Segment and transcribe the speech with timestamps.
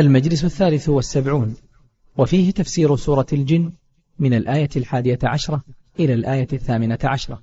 [0.00, 1.56] المجلس الثالث والسبعون
[2.16, 3.72] وفيه تفسير سورة الجن
[4.18, 5.62] من الآية الحادية عشرة
[6.00, 7.42] إلى الآية الثامنة عشرة.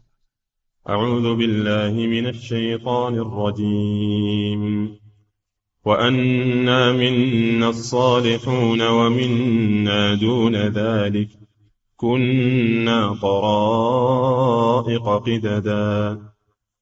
[0.89, 4.95] أعوذ بالله من الشيطان الرجيم.
[5.85, 11.29] وأنا منا الصالحون ومنا دون ذلك.
[11.95, 16.36] كنا طرائق قددا.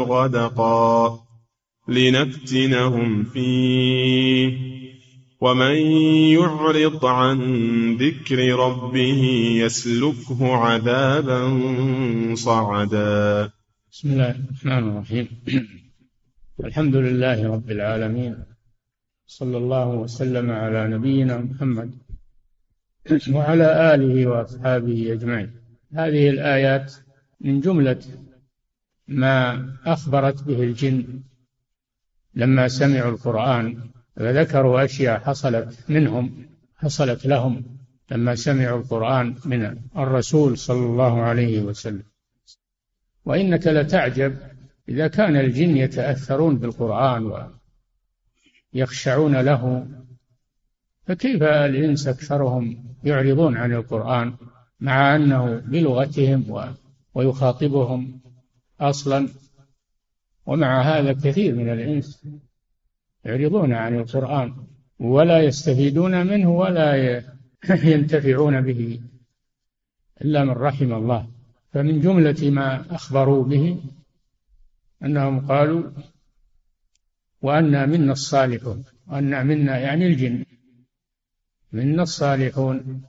[0.00, 1.18] غدقا
[1.88, 4.78] لنفتنهم فيه.
[5.40, 5.76] ومن
[6.32, 7.38] يعرض عن
[7.96, 9.22] ذكر ربه
[9.64, 11.40] يسلكه عذابا
[12.34, 13.50] صعدا.
[13.92, 15.28] بسم الله الرحمن الرحيم.
[16.64, 18.36] الحمد لله رب العالمين.
[19.26, 21.90] صلى الله وسلم على نبينا محمد
[23.32, 25.50] وعلى آله وأصحابه أجمعين.
[25.94, 26.94] هذه الآيات
[27.40, 28.00] من جملة
[29.08, 31.22] ما أخبرت به الجن
[32.34, 37.78] لما سمعوا القرآن وذكروا أشياء حصلت منهم حصلت لهم
[38.10, 42.02] لما سمعوا القرآن من الرسول صلى الله عليه وسلم.
[43.24, 44.36] وإنك لتعجب
[44.88, 47.48] إذا كان الجن يتأثرون بالقرآن
[48.74, 49.88] ويخشعون له
[51.06, 54.34] فكيف الإنس أكثرهم يعرضون عن القرآن
[54.80, 56.72] مع أنه بلغتهم
[57.14, 58.20] ويخاطبهم
[58.80, 59.28] أصلا.
[60.46, 62.26] ومع هذا كثير من الإنس
[63.24, 64.66] يعرضون عن القرآن
[64.98, 67.18] ولا يستفيدون منه ولا
[67.92, 69.00] ينتفعون به
[70.20, 71.28] إلا من رحم الله.
[71.72, 73.80] فمن جملة ما أخبروا به
[75.04, 75.90] أنهم قالوا
[77.42, 78.84] وأنا منا الصالحون.
[79.06, 80.44] وأنا منا يعني الجن.
[81.72, 83.02] منا الصالحون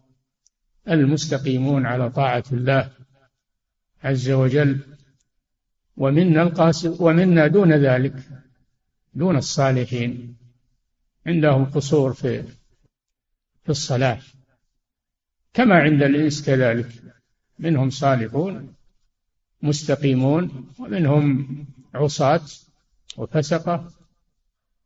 [0.89, 2.91] المستقيمون على طاعة الله
[4.03, 4.79] عز وجل.
[5.99, 8.15] ومنا القاسط ومنا دون ذلك
[9.13, 10.37] دون الصالحين.
[11.25, 12.43] عندهم قصور في
[13.63, 14.21] في الصلاة.
[15.53, 16.87] كما عند الإنس كذلك.
[17.59, 18.73] منهم صالحون
[19.61, 21.47] مستقيمون ومنهم
[21.93, 22.41] عصاة
[23.17, 23.91] وفسقة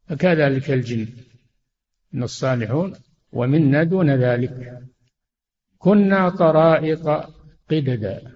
[0.08, 1.08] فكذلك الجن.
[2.14, 2.94] من الصالحون
[3.34, 4.80] ومنا دون ذلك.
[5.78, 7.10] كنا طرائق
[7.70, 8.32] قددا.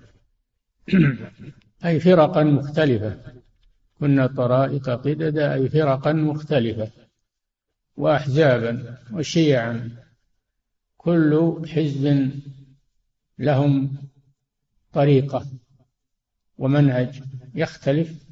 [1.86, 3.20] أي فرقا مختلفة.
[4.00, 6.92] كنا طرائق قددا أي فرقا مختلفة.
[7.98, 9.92] وأحزابا وشيعا.
[10.98, 12.32] كل حزب
[13.40, 13.98] لهم
[14.94, 15.46] طريقة
[16.58, 17.22] ومنهج
[17.56, 18.26] يختلف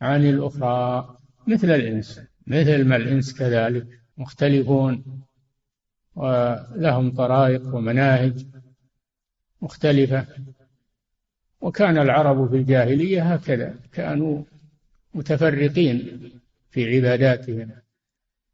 [0.00, 2.20] عن الأخرى مثل الإنس.
[2.46, 5.22] مثل ما الإنس كذلك مختلفون
[6.14, 8.46] ولهم طرائق ومناهج
[9.62, 10.26] مختلفة.
[11.60, 14.42] وكان العرب في الجاهلية هكذا كانوا
[15.14, 16.20] متفرقين
[16.70, 17.70] في عباداتهم.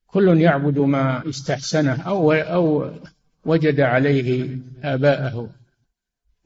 [0.07, 2.91] كل يعبد ما استحسنه أو أو
[3.45, 5.51] وجد عليه آباءه.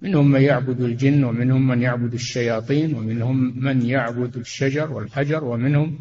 [0.02, 5.98] منهم من يعبد الجن ومنهم من يعبد الشياطين ومنهم من يعبد الشجر والحجر ومنهم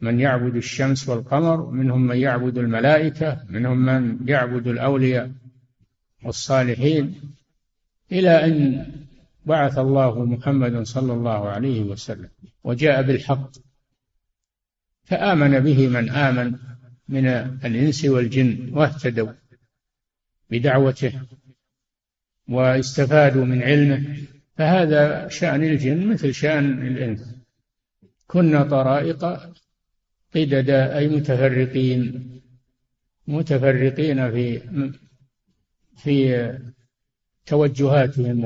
[0.00, 5.30] من يعبد الشمس والقمر ومنهم من يعبد الملائكة منهم من يعبد الأولياء
[6.24, 7.14] والصالحين.
[8.12, 8.86] إلى أن
[9.46, 12.30] بعث الله محمدا صلى الله عليه وسلم
[12.64, 13.50] وجاء بالحق
[15.04, 16.58] فآمن به من آمن
[17.08, 17.26] من
[17.64, 19.32] الإنس والجن واهتدوا
[20.50, 21.12] بدعوته
[22.48, 24.16] واستفادوا من علمه.
[24.56, 27.36] فهذا شأن الجن مثل شأن الإنس.
[28.26, 29.24] كنا طرائق
[30.34, 32.30] قددا أي متفرقين.
[33.26, 34.60] متفرقين في
[35.96, 36.58] في
[37.46, 38.44] توجهاتهم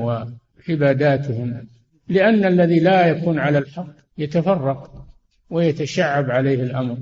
[0.69, 1.67] وعباداتهم
[2.07, 5.05] لأن الذي لا يكون على الحق يتفرق
[5.49, 6.97] ويتشعب عليه الأمر.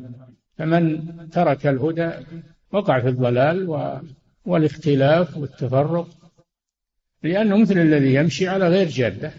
[0.58, 2.12] فمن ترك الهدى
[2.72, 3.68] وقع في الضلال
[4.46, 6.08] والاختلاف والتفرق
[7.24, 9.32] لأنه مثل الذي يمشي على غير جادة.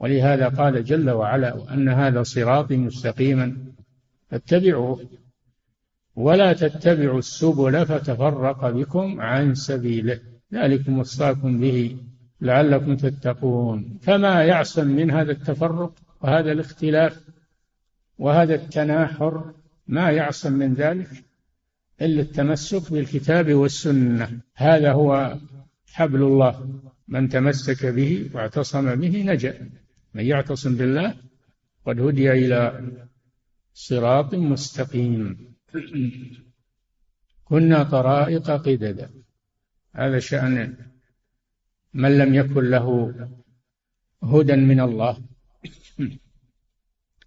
[0.00, 3.56] ولهذا قال جل وعلا وأن هذا صراطي مستقيما
[4.30, 5.10] فاتبعوه.
[6.16, 10.20] ولا تتبعوا السبل فتفرق بكم عن سبيله.
[10.54, 11.96] ذلكم وصاكم به
[12.42, 13.98] لعلكم تتقون.
[14.02, 17.20] فما يعصم من هذا التفرق وهذا الاختلاف
[18.18, 19.54] وهذا التناحر
[19.86, 21.08] ما يعصم من ذلك
[22.02, 24.40] إلا التمسك بالكتاب والسنة.
[24.54, 25.36] هذا هو
[25.92, 26.80] حبل الله.
[27.08, 29.70] من تمسك به واعتصم به نجا.
[30.14, 31.14] من يعتصم بالله
[31.86, 32.90] قد هدي إلى
[33.74, 35.54] صراط مستقيم.
[37.44, 39.10] كنا طرائق قددا.
[39.94, 40.76] هذا شأن
[41.94, 43.14] من لم يكن له
[44.22, 45.18] هدى من الله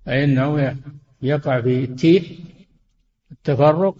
[0.06, 0.77] فإنه
[1.21, 2.39] يقع في التيه
[3.31, 3.98] التفرق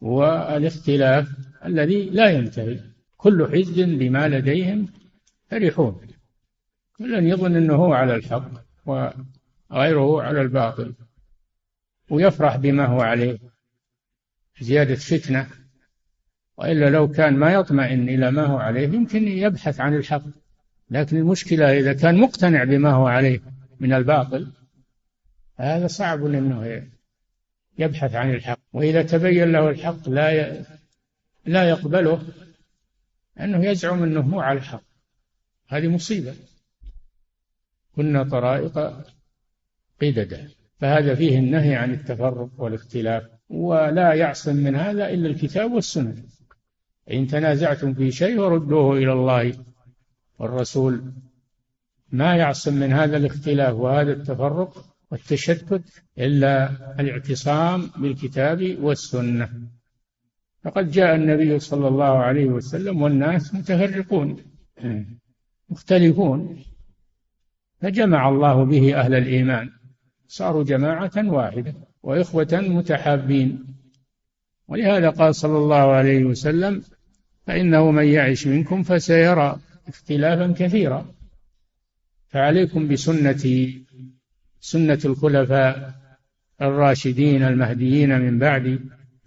[0.00, 1.28] والاختلاف
[1.64, 2.80] الذي لا ينتهي.
[3.16, 4.88] كل حزب بما لديهم
[5.50, 6.06] فرحون.
[6.98, 8.50] كل يظن إنه هو على الحق
[8.86, 10.94] وغيره على الباطل
[12.10, 13.38] ويفرح بما هو عليه.
[14.60, 15.48] زيادة فتنة
[16.56, 20.22] وإلا لو كان ما يطمئن إلى ما هو عليه يمكن يبحث عن الحق.
[20.90, 23.40] لكن المشكلة إذا كان مقتنع بما هو عليه
[23.80, 24.52] من الباطل
[25.56, 26.86] هذا صعب إنه
[27.78, 28.58] يبحث عن الحق.
[28.72, 30.64] وإذا تبين له الحق لا ي...
[31.46, 32.22] لا يقبله
[33.40, 34.82] إنه يزعم إنه هو على الحق.
[35.68, 36.34] هذه مصيبة.
[37.96, 39.04] كنا طرائق
[40.02, 40.48] قددا.
[40.80, 46.16] فهذا فيه النهي عن التفرق والاختلاف ولا يعصم من هذا إلا الكتاب والسنة.
[47.12, 49.52] إن تنازعتم في شيء فردوه إلى الله.
[50.38, 51.12] والرسول
[52.12, 55.82] ما يعصم من هذا الاختلاف وهذا التفرق والتشتت
[56.18, 56.70] إلا
[57.00, 59.50] الاعتصام بالكتاب والسنة.
[60.64, 64.36] فقد جاء النبي صلى الله عليه وسلم والناس متفرقون
[65.70, 66.62] مختلفون
[67.80, 69.70] فجمع الله به أهل الإيمان.
[70.28, 73.76] صاروا جماعة واحدة وإخوة متحابين.
[74.68, 76.82] ولهذا قال صلى الله عليه وسلم
[77.46, 79.58] فإنه من يعش منكم فسيرى
[79.88, 81.06] اختلافا كثيرا.
[82.28, 83.82] فعليكم بسنتي
[84.60, 85.94] سنة الخلفاء
[86.62, 88.80] الراشدين المهديين من بعدي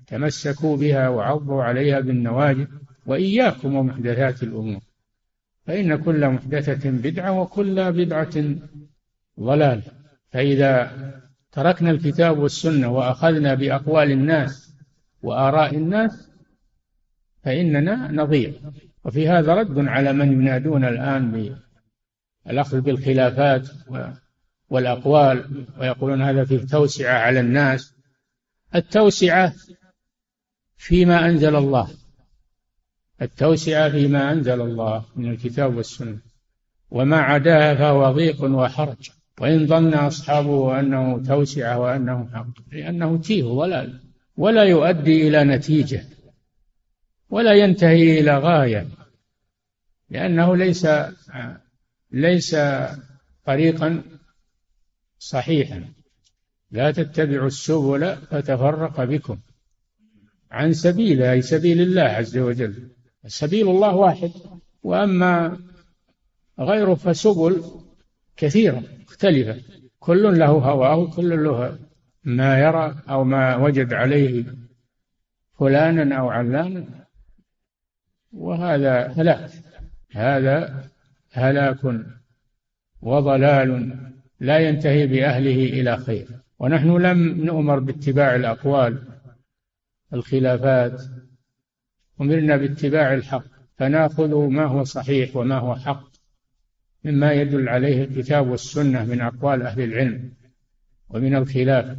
[0.07, 2.65] تمسكوا بها وعضوا عليها بالنواجذ
[3.05, 4.81] وإياكم ومحدثات الأمور.
[5.65, 8.55] فإن كل محدثة بدعة وكل بدعة
[9.39, 9.81] ضلال.
[10.31, 10.91] فإذا
[11.51, 14.73] تركنا الكتاب والسنة وأخذنا بأقوال الناس
[15.23, 16.28] وآراء الناس
[17.43, 18.51] فإننا نضيع.
[19.05, 21.55] وفي هذا رد على من ينادون الآن
[22.45, 23.69] بالأخذ بالخلافات
[24.69, 27.93] والأقوال ويقولون هذا فيه توسعة على الناس.
[28.75, 29.53] التوسعة
[30.77, 31.89] فيما أنزل الله.
[33.21, 36.17] التوسعة فيما أنزل الله من الكتاب والسنة.
[36.91, 39.09] وما عداها فهو ضيق وحرج.
[39.41, 43.99] وإن ظن أصحابه أنه توسعة وأنه حق لأنه تيه ولا
[44.37, 46.03] ولا يؤدي إلى نتيجة.
[47.29, 48.87] ولا ينتهي إلى غاية
[50.09, 50.87] لأنه ليس
[52.11, 52.55] ليس
[53.45, 54.03] طريقا
[55.19, 55.85] صحيحا.
[56.71, 59.39] لا تتبعوا السبل فتفرق بكم
[60.51, 62.89] عن سبيل أي سبيل الله عز وجل.
[63.27, 64.31] سبيل الله واحد
[64.83, 65.59] وأما
[66.59, 67.63] غيره فسبل
[68.37, 69.61] كثيرة مختلفة.
[69.99, 71.79] كل له هواه كل له
[72.23, 74.45] ما يرى أو ما وجد عليه
[75.59, 77.08] فلانا أو علانا.
[78.31, 79.49] وهذا هلاك
[80.11, 80.83] هذا
[81.31, 81.77] هلاك
[83.01, 83.97] وضلال
[84.39, 86.27] لا ينتهي بأهله إلى خير.
[86.59, 89.03] ونحن لم نؤمر باتباع الأقوال
[90.13, 91.01] الخلافات.
[92.21, 93.43] أمرنا باتباع الحق.
[93.77, 96.09] فنأخذ ما هو صحيح وما هو حق.
[97.03, 100.33] مما يدل عليه الكتاب والسنة من أقوال أهل العلم
[101.09, 101.97] ومن الخلاف.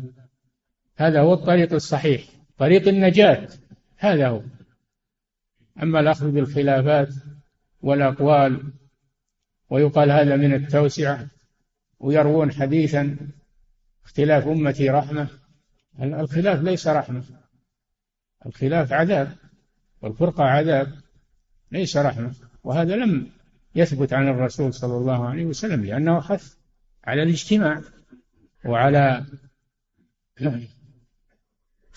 [0.96, 2.22] هذا هو الطريق الصحيح.
[2.58, 3.48] طريق النجاة.
[3.96, 4.40] هذا هو.
[5.82, 7.08] أما الأخذ بالخلافات
[7.80, 8.72] والأقوال
[9.70, 11.26] ويقال هذا من التوسعة
[12.00, 13.16] ويروون حديثا
[14.04, 15.28] اختلاف أمتي رحمة
[16.02, 17.24] الخلاف ليس رحمة
[18.46, 19.36] الخلاف عذاب
[20.02, 20.94] والفرقة عذاب
[21.72, 22.34] ليس رحمة
[22.64, 23.30] وهذا لم
[23.74, 26.54] يثبت عن الرسول صلى الله عليه وسلم لأنه حث
[27.04, 27.82] على الاجتماع
[28.64, 29.24] وعلى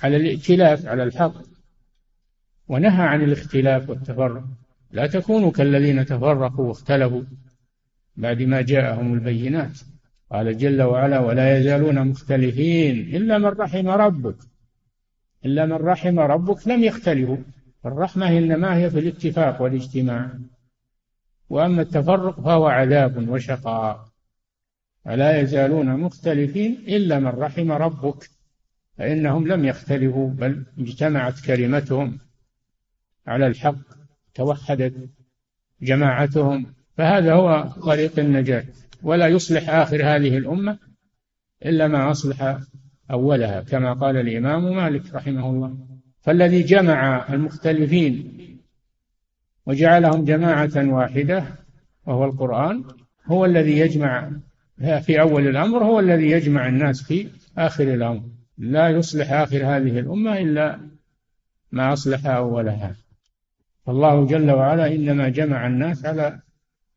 [0.04, 1.53] على الائتلاف على الحق.
[2.68, 4.44] ونهى عن الاختلاف والتفرق.
[4.92, 7.22] لا تكونوا كالذين تفرقوا واختلفوا
[8.16, 9.80] بعد ما جاءهم البينات.
[10.32, 14.36] قال جل وعلا ولا يزالون مختلفين إلا من رحم ربك.
[15.46, 17.38] إلا من رحم ربك لم يختلفوا.
[17.86, 20.30] الرحمة إنما هي في الاتفاق والاجتماع.
[21.50, 24.06] وأما التفرق فهو عذاب وشقاء.
[25.06, 28.30] فلا يزالون مختلفين إلا من رحم ربك.
[28.98, 32.20] فإنهم لم يختلفوا بل اجتمعت كلمتهم.
[33.28, 33.76] على الحق
[34.36, 35.10] توحدت
[35.82, 38.66] جماعتهم فهذا هو طريق النجاة.
[39.04, 40.80] ولا يصلح آخر هذه الأمة
[41.66, 42.58] إلا ما أصلح
[43.12, 45.78] أولها كما قال الإمام مالك رحمه الله.
[46.22, 48.38] فالذي جمع المختلفين
[49.66, 51.46] وجعلهم جماعة واحدة
[52.06, 52.84] وهو القرآن
[53.26, 54.32] هو الذي يجمع
[54.78, 57.28] في أول الأمر هو الذي يجمع الناس في
[57.58, 58.24] آخر الأمر.
[58.58, 60.80] لا يصلح آخر هذه الأمة إلا
[61.72, 62.96] ما أصلح أولها.
[63.86, 66.40] فالله جل وعلا إنما جمع الناس على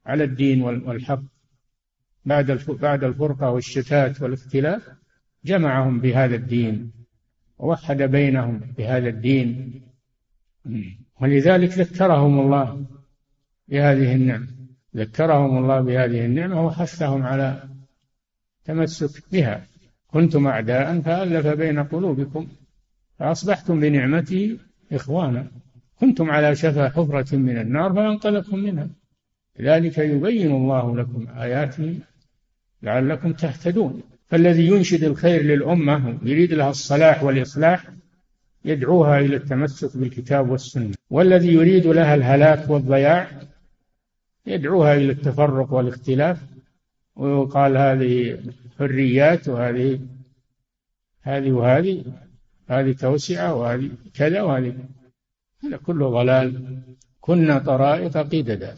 [0.07, 1.23] على الدين والحق.
[2.25, 4.89] بعد بعد الفرقة والشتات والاختلاف
[5.45, 6.93] جمعهم بهذا الدين
[7.59, 9.81] ووحد بينهم بهذا الدين.
[11.21, 12.87] ولذلك ذكرهم الله
[13.69, 14.47] بهذه النعمة
[14.97, 17.63] ذكرهم الله بهذه النعمة وحثهم على
[18.65, 19.67] تمسك بها.
[20.09, 22.49] كنتم أعداء فألف بين قلوبكم
[23.19, 24.59] فأصبحتم بنعمته
[24.93, 25.51] إخوانا.
[26.01, 28.89] كنتم على شفا حفرة من النار فأنقذكم منها.
[29.61, 31.99] ذلك يبين الله لكم آياته
[32.83, 34.03] لعلكم تهتدون.
[34.27, 37.85] فالذي ينشد الخير للأمة يريد لها الصلاح والإصلاح
[38.65, 40.95] يدعوها إلى التمسك بالكتاب والسنة.
[41.11, 43.29] والذي يريد لها الهلاك والضياع
[44.47, 46.39] يدعوها إلى التفرق والاختلاف.
[47.17, 48.39] ويقال هذه
[48.79, 50.01] حريات وهذه
[51.23, 52.05] هذه وهذه
[52.69, 54.75] هذه توسعة وهذه كذا وهذه
[55.65, 56.83] هذا كله ضلال.
[57.21, 58.77] كنا طرائق قددا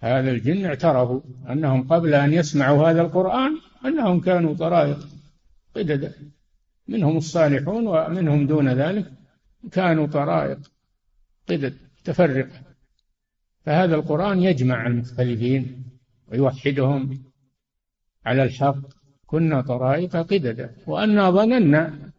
[0.00, 1.20] هذا الجن اعترفوا
[1.50, 4.98] أنهم قبل أن يسمعوا هذا القرآن أنهم كانوا طرائق
[5.76, 6.14] قددا
[6.88, 9.12] منهم الصالحون ومنهم دون ذلك
[9.72, 10.58] كانوا طرائق
[11.48, 12.48] قدد تفرق
[13.64, 15.84] فهذا القرآن يجمع المختلفين
[16.28, 17.22] ويوحدهم
[18.26, 18.98] على الحق.
[19.26, 22.12] كنا طرائق قددا وأنا ظننا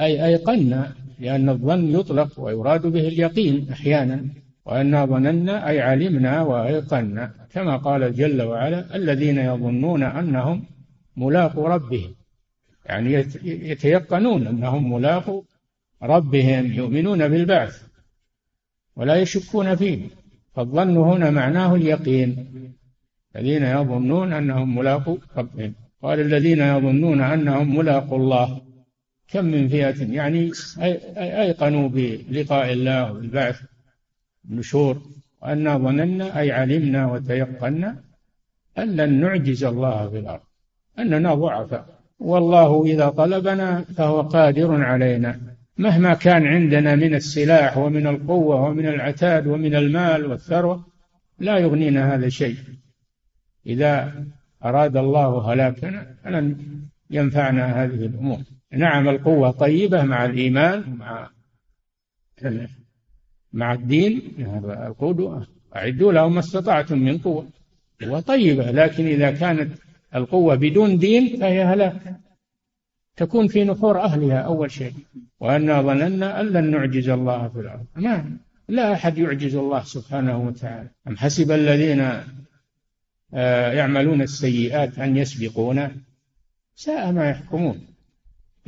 [0.00, 4.24] أي أيقنا لأن الظن يطلق ويراد به اليقين أحيانا
[4.64, 10.64] وأنا ظننا أي علمنا وأيقنا كما قال جل وعلا الذين يظنون أنهم
[11.16, 12.14] ملاقوا ربهم.
[12.86, 13.12] يعني
[13.44, 15.42] يتيقنون أنهم ملاقوا
[16.02, 17.82] ربهم يؤمنون بالبعث
[18.96, 20.06] ولا يشكون فيه.
[20.54, 22.46] فالظن هنا معناه اليقين.
[23.36, 25.74] الذين يظنون أنهم ملاقوا ربهم.
[26.02, 28.67] قال الذين يظنون أنهم ملاقوا الله.
[29.28, 30.52] كم من فئة؟ يعني
[31.16, 33.60] أيقنوا بلقاء الله والبعث
[34.50, 35.02] النشور
[35.42, 38.02] وأنا ظننا أي علمنا وتيقنا
[38.78, 40.40] أن لن نعجز الله في الأرض
[40.98, 41.98] أننا ضعفاء.
[42.18, 45.40] والله إذا طلبنا فهو قادر علينا.
[45.78, 50.86] مهما كان عندنا من السلاح ومن القوة ومن العتاد ومن المال والثروة
[51.38, 52.56] لا يغنينا هذا شيء.
[53.66, 54.24] إذا
[54.64, 56.56] أراد الله هلاكنا فلن
[57.10, 58.38] ينفعنا هذه الأمور.
[58.72, 61.30] نعم القوة طيبة مع الإيمان مع
[63.52, 64.34] مع الدين.
[64.86, 65.46] القوة
[65.76, 67.48] أعدوا لهم ما استطعتم من قوة.
[68.02, 69.78] قوة طيبة لكن إذا كانت
[70.14, 72.20] القوة بدون دين فهي هلاك
[73.16, 74.94] تكون في نحور أهلها أول شيء.
[75.40, 77.86] وأنا ظننا أن لن نعجز الله في الأرض.
[77.96, 80.88] ما لا أحد يعجز الله سبحانه وتعالى.
[81.08, 82.00] أم حسب الذين
[83.34, 85.96] آه، يعملون السيئات أن يسبقونا؟
[86.74, 87.87] ساء ما يحكمون.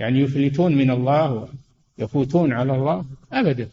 [0.01, 1.49] يعني يفلتون من الله
[1.99, 3.69] ويفوتون على الله أبدا.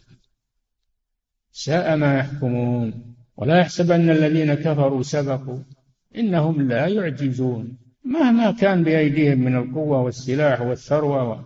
[1.52, 5.58] ساء ما يحكمون ولا يحسبن الذين كفروا سبقوا
[6.16, 7.78] إنهم لا يعجزون.
[8.04, 11.44] مهما كان بأيديهم من القوة والسلاح والثروة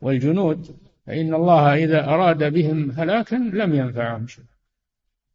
[0.00, 4.44] والجنود فإن الله إذا أراد بهم هلاكا لم ينفعهم شيء.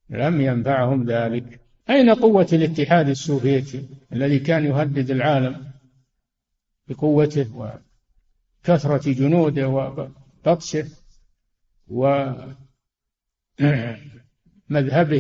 [0.10, 1.60] لم ينفعهم ذلك.
[1.90, 5.64] أين قوة الاتحاد السوفيتي الذي كان يهدد العالم
[6.88, 7.78] بقوته
[8.70, 10.88] وكثرة جنوده وبطشه
[11.88, 12.34] ومذهبه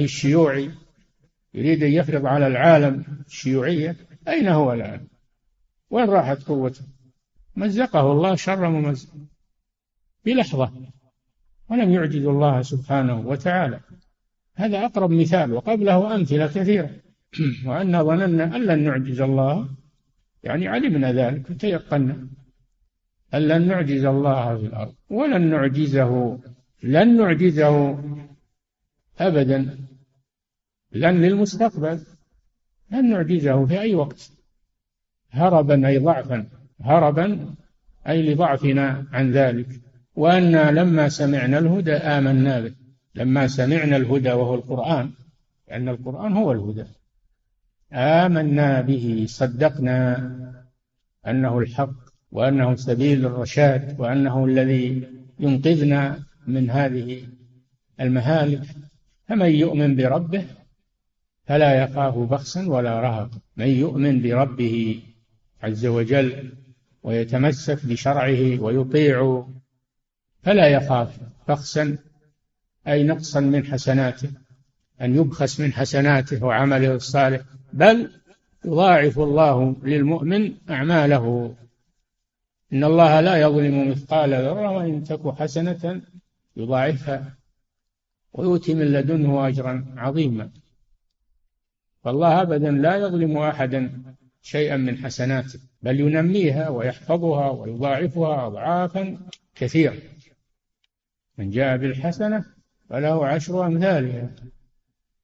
[0.03, 0.71] الشيوعي
[1.53, 3.95] يريد أن يفرض على العالم الشيوعية
[4.27, 5.07] أين هو الآن؟
[5.89, 6.81] وين راحت قوته؟
[7.55, 9.13] مزقه الله شر ممزق
[10.25, 10.71] بلحظة.
[11.69, 13.79] ولم يعجز الله سبحانه وتعالى.
[14.55, 16.89] هذا أقرب مثال وقبله أمثلة كثيرة.
[17.65, 19.69] وأنا ظننا أن لن نعجز الله.
[20.43, 22.27] يعني علمنا ذلك وتيقنا.
[23.33, 26.39] أن لن نعجز الله في الأرض ولن نعجزه
[26.83, 28.03] لن نعجزه
[29.19, 29.77] أبدا.
[30.91, 31.99] لن للمستقبل
[32.91, 34.31] لن نعجزه في أي وقت.
[35.31, 36.49] هربا أي ضعفا
[36.81, 37.55] هربا
[38.07, 39.67] أي لضعفنا عن ذلك.
[40.15, 42.75] وأنا لما سمعنا الهدى آمنا به.
[43.15, 45.11] لما سمعنا الهدى وهو القرآن
[45.67, 46.85] لأن القرآن هو الهدى.
[47.93, 50.31] آمنا به صدقنا
[51.27, 52.06] أنه الحق.
[52.31, 55.03] وأنه سبيل الرشاد وأنه الذي
[55.39, 57.23] ينقذنا من هذه
[58.01, 58.61] المهالك
[59.27, 60.45] فمن يؤمن بربه
[61.45, 63.29] فلا يخاف بخسا ولا رهق.
[63.57, 65.01] من يؤمن بربه
[65.63, 66.51] عز وجل
[67.03, 69.45] ويتمسك بشرعه ويطيع
[70.43, 71.97] فلا يخاف بخسا
[72.87, 74.29] أي نقصا من حسناته
[75.01, 77.41] أن يبخس من حسناته وعمله الصالح
[77.73, 78.11] بل
[78.65, 81.55] يضاعف الله للمؤمن أعماله.
[82.73, 86.01] إن الله لا يظلم مثقال ذرة وإن تك حسنة
[86.57, 87.37] يضاعفها
[88.33, 90.49] ويؤتي من لدنه أجرا عظيما.
[92.03, 94.01] فالله أبدا لا يظلم أحدا
[94.41, 99.17] شيئا من حسناته بل ينميها ويحفظها ويضاعفها أضعافا
[99.55, 99.97] كثيرة.
[101.37, 102.45] من جاء بالحسنة
[102.89, 104.29] فله عشر أمثالها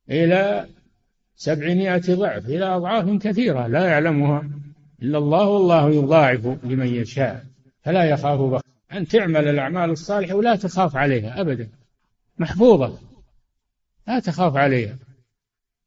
[0.10, 0.68] إلى
[1.36, 4.50] سبعمائة ضعف إلى أضعاف كثيرة لا يعلمها.
[5.04, 7.46] إلا الله والله يضاعف لمن يشاء.
[7.82, 11.70] فلا يخاف بخس أن تعمل الأعمال الصالحة ولا تخاف عليها أبدا.
[12.38, 13.00] محفوظة.
[14.08, 14.96] لا تخاف عليها.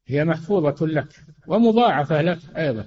[0.06, 1.08] هي محفوظة لك
[1.46, 2.86] ومضاعفة لك أيضا.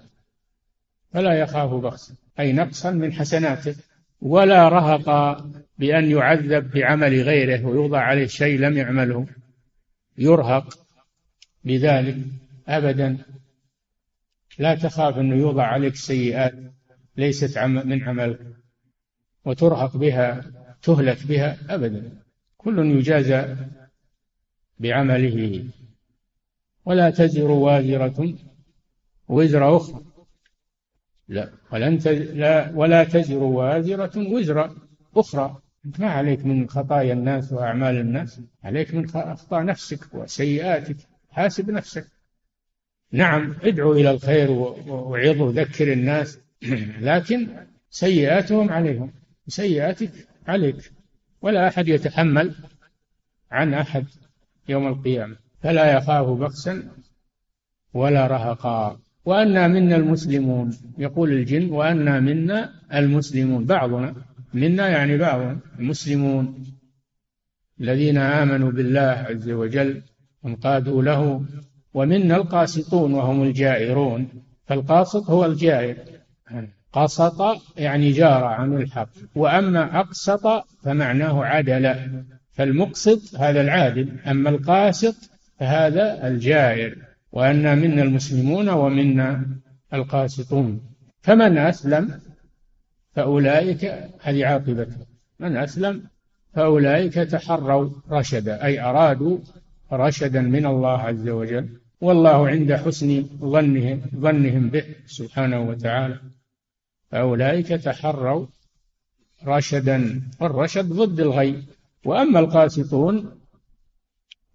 [1.13, 3.75] فلا يخاف بخسا أي نقصا من حسناته
[4.21, 5.37] ولا رهق
[5.77, 9.25] بأن يعذب بعمل غيره ويوضع عليه شيء لم يعمله.
[10.17, 10.77] يرهق.
[11.63, 12.17] بذلك
[12.67, 13.17] أبدا
[14.59, 16.53] لا تخاف أنه يوضع عليك سيئات
[17.17, 18.39] ليست من عملك
[19.45, 20.43] وترهق بها
[20.81, 22.11] تهلك بها أبدا.
[22.57, 23.55] كل يجازى
[24.79, 25.63] بعمله.
[26.85, 28.33] ولا تزر وازرة
[29.27, 30.01] وزر أخرى.
[31.27, 31.95] لا ولن
[32.33, 34.75] لا ولا تزر وازرة وزر
[35.15, 35.61] أخرى.
[35.99, 40.97] ما عليك من خطايا الناس وأعمال الناس عليك من أخطاء نفسك وسيئاتك.
[41.31, 42.18] حاسب نفسك.
[43.11, 46.39] نعم ادعو إلى الخير وعظ وذكر الناس.
[47.09, 47.47] لكن
[47.89, 49.11] سيئاتهم عليهم
[49.47, 50.11] سيئاتك
[50.47, 50.91] عليك.
[51.41, 52.55] ولا أحد يتحمل
[53.51, 54.05] عن أحد
[54.69, 55.35] يوم القيامة.
[55.61, 56.89] فلا يخاف بخسا
[57.93, 58.99] ولا رهقا.
[59.25, 63.65] وأنا منا المسلمون يقول الجن وأنا منا المسلمون.
[63.65, 64.15] بعضنا
[64.53, 66.65] منا يعني بعض المسلمون.
[67.81, 70.01] الذين آمنوا بالله عز وجل
[70.43, 71.45] وانقادوا له
[71.93, 74.27] ومنا القاسطون وهم الجائرون
[74.65, 75.97] فالقاسط هو الجائر.
[76.93, 77.41] قسط
[77.77, 81.95] يعني جار عن الحق وأما أقسط فمعناه عدل.
[82.51, 85.15] فالمقسط هذا العادل أما القاسط
[85.59, 86.97] فهذا الجائر.
[87.31, 89.45] وأنا منا المسلمون ومنا
[89.93, 90.81] القاسطون.
[91.21, 92.19] فمن أسلم؟
[93.15, 95.05] فأولئك هذه عاقبته.
[95.39, 96.03] من أسلم؟
[96.53, 99.37] فأولئك تحروا رشدا أي أرادوا
[99.93, 101.78] رشدا من الله عز وجل.
[102.01, 106.19] والله عند حسن ظنهم ظنهم به سبحانه وتعالى.
[107.11, 108.45] فأولئك تحروا
[109.45, 111.63] رشدا والرشد ضد الغي.
[112.05, 113.31] وأما القاسطون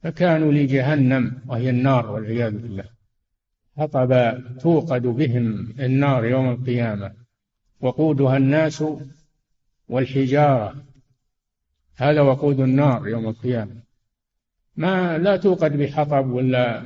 [0.02, 2.85] فكانوا لجهنم وهي النار والعياذ بالله.
[3.76, 7.12] حطب توقد بهم النار يوم القيامة.
[7.80, 8.85] وقودها الناس
[9.88, 10.85] والحجارة.
[11.96, 13.76] هذا وقود النار يوم القيامة.
[14.76, 16.83] ما لا توقد بحطب ولا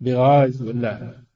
[0.00, 1.26] بغاز ولا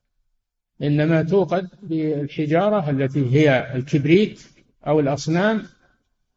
[0.82, 4.42] إنما توقد بالحجارة التي هي الكبريت
[4.86, 5.62] أو الأصنام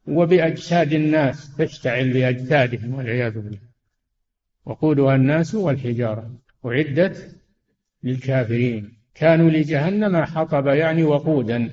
[0.08, 3.74] وبأجساد الناس تشتعل بأجسادهم والعياذ بالله.
[4.66, 6.32] وقودها الناس والحجارة.
[6.66, 7.36] أعدت
[8.04, 8.94] للكافرين.
[9.16, 11.70] كانوا لجهنم حطب يعني وقودا.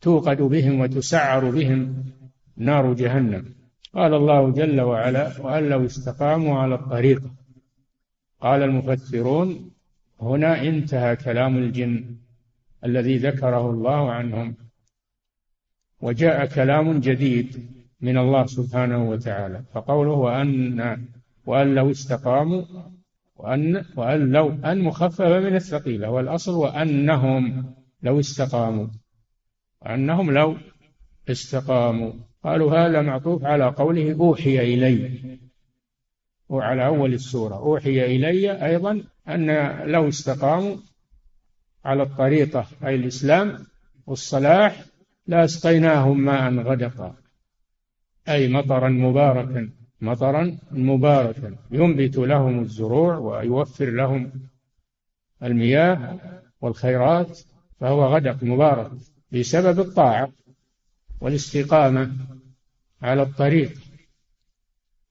[0.00, 2.04] توقد بهم وتسعر بهم
[2.56, 3.54] نار جهنم.
[3.94, 7.30] قال الله جل وعلا وأن لو استقاموا على الطريقة
[8.40, 9.70] قال المفسرون
[10.20, 12.16] هنا انتهى كلام الجن
[12.84, 14.54] الذي ذكره الله عنهم.
[16.00, 17.70] وجاء كلام جديد
[18.00, 21.06] من الله سبحانه وتعالى فقوله وأن
[21.46, 22.62] وأن لو استقاموا
[23.36, 28.86] وأن وأن لو أن مخففة من الثقيلة والأصل وأنهم لو استقاموا
[29.86, 30.56] أنهم لو
[31.30, 32.12] استقاموا.
[32.44, 35.38] قالوا هذا معطوف على قوله أوحي إلي.
[36.48, 37.54] وعلى أول السورة.
[37.54, 39.46] أوحي إلي أيضا أن
[39.90, 40.76] لو استقاموا
[41.84, 43.66] على الطريقة أي الإسلام
[44.06, 44.84] والصلاح
[45.26, 47.14] لأسقيناهم ماء غدقا
[48.28, 51.56] أي مطرا مباركا مطرا مباركا.
[51.70, 54.32] ينبت لهم الزروع ويوفر لهم
[55.42, 56.18] المياه
[56.60, 57.40] والخيرات
[57.80, 58.90] فهو غدق مبارك
[59.32, 60.32] بسبب الطاعة
[61.20, 62.12] والاستقامة
[63.02, 63.85] على الطريق.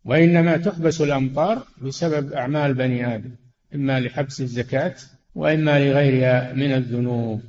[0.06, 3.32] وإنما تحبس الأمطار بسبب أعمال بني آدم
[3.76, 4.96] إما لحبس الزكاة
[5.36, 7.42] وإما لغيرها من الذنوب.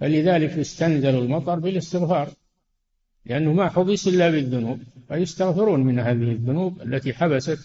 [0.00, 2.28] فلذلك يستنزل المطر بالاستغفار
[3.26, 7.58] لأنه ما حبس إلا بالذنوب فيستغفرون من هذه الذنوب التي حبست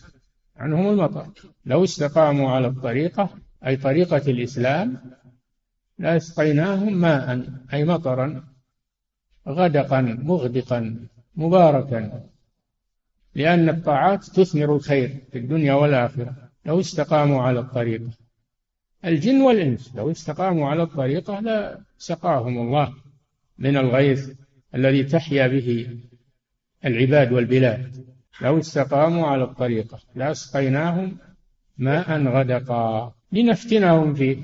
[0.57, 1.27] عنهم المطر.
[1.65, 3.29] لو استقاموا على الطريقة
[3.67, 4.97] أي طريقة الإسلام
[5.99, 8.43] لأسقيناهم ماء أي مطرا
[9.47, 12.32] غدقا مغدقا مباركا.
[13.35, 18.09] لأن الطاعات تثمر الخير في الدنيا والآخرة لو استقاموا على الطريقة
[19.05, 22.93] الجن والإنس لو استقاموا على الطريقة لا سقاهم الله
[23.57, 24.31] من الغيث
[24.75, 25.97] الذي تحيا به
[26.85, 28.05] العباد والبلاد.
[28.41, 31.17] لو استقاموا على الطريقة لأسقيناهم
[31.77, 33.13] ماء غدقا.
[33.31, 34.37] لنفتنهم فيه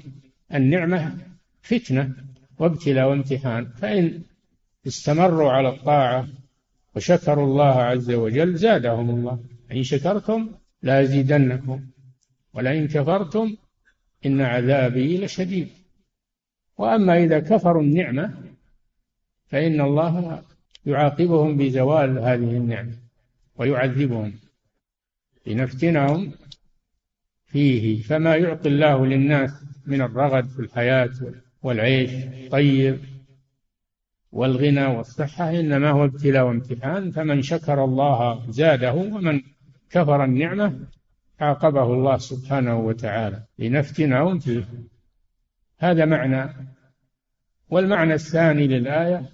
[0.54, 1.18] النعمة
[1.62, 2.16] فتنة
[2.60, 3.66] وابتلاء وامتحان.
[3.66, 4.22] فإن
[4.88, 6.28] استمروا على الطاعة
[7.00, 9.40] وشكروا الله عز وجل زادهم الله.
[9.72, 11.86] إن شكرتم لأزيدنكم
[12.54, 13.56] ولئن كفرتم
[14.26, 15.68] إن عذابي لشديد.
[16.78, 18.34] وأما إذا كفروا النعمة
[19.48, 20.44] فإن الله
[20.86, 22.96] يعاقبهم بزوال هذه النعمة
[23.56, 24.34] ويعذبهم
[25.48, 26.32] لنفتنهم
[27.46, 28.02] فيه.
[28.02, 29.52] فما يعطي الله للناس
[29.86, 31.12] من الرغد في الحياة
[31.64, 33.00] والعيش الطيب
[34.32, 39.42] والغنى والصحة إنما هو ابتلاء وامتحان فمن شكر الله زاده ومن
[39.90, 40.80] كفر النعمة
[41.40, 44.68] عاقبه الله سبحانه وتعالى لنفتنهم فيه.
[45.78, 46.54] هذا معنى.
[47.70, 49.30] والمعنى الثاني للآية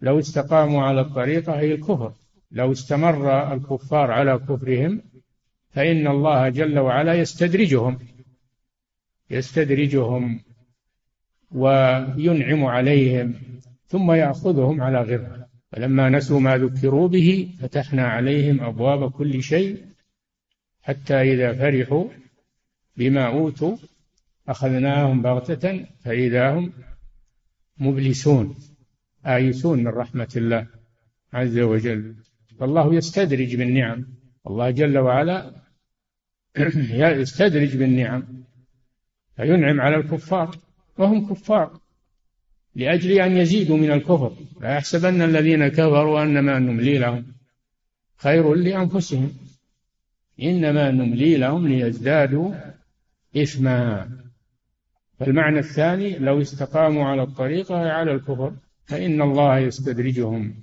[0.00, 2.12] لو استقاموا على الطريقة هي الكفر.
[2.50, 5.02] لو استمر الكفار على كفرهم
[5.70, 7.98] فإن الله جل وعلا يستدرجهم.
[9.30, 10.40] يستدرجهم
[11.50, 13.51] وينعم عليهم.
[13.92, 19.84] ثم يأخذهم على غره فلما نسوا ما ذكروا به فتحنا عليهم أبواب كل شيء
[20.82, 22.04] حتى إذا فرحوا
[22.96, 23.76] بما أوتوا
[24.48, 26.72] أخذناهم بغتة فإذا هم
[27.78, 28.56] مبلسون
[29.26, 30.66] آيسون من رحمة الله
[31.32, 32.14] عز وجل.
[32.60, 34.06] فالله يستدرج بالنعم.
[34.46, 35.52] الله جل وعلا
[37.22, 38.44] يستدرج بالنعم.
[39.36, 40.56] فينعم على الكفار
[40.98, 41.81] وهم كفار.
[42.74, 44.32] لأجل أن يزيدوا من الكفر.
[44.60, 47.24] لا يحسبن الذين كفروا أنما نملي لهم.
[48.16, 49.32] خير لأنفسهم.
[50.42, 52.54] إنما نملي لهم ليزدادوا
[53.36, 54.08] إثما.
[55.18, 58.52] فالمعنى الثاني لو استقاموا على الطريقة على الكفر
[58.84, 60.54] فإن الله يستدرجهم.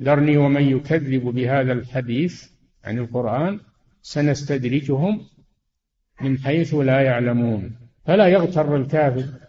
[0.00, 2.44] ذرني ومن يكذب بهذا الحديث
[2.84, 3.60] عن القرآن
[4.02, 5.20] سنستدرجهم
[6.20, 7.76] من حيث لا يعلمون.
[8.06, 9.43] فلا يغتر الكافر.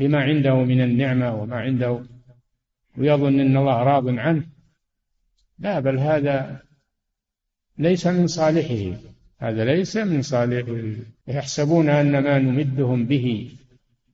[0.00, 2.02] بما عنده من النعمة وما عنده
[2.98, 4.44] ويظن أن الله راض عنه.
[5.58, 6.62] لا بل هذا
[7.78, 8.98] ليس من صالحه.
[9.38, 11.00] هذا ليس من صالحه.
[11.28, 13.50] يحسبون أن ما نمدهم به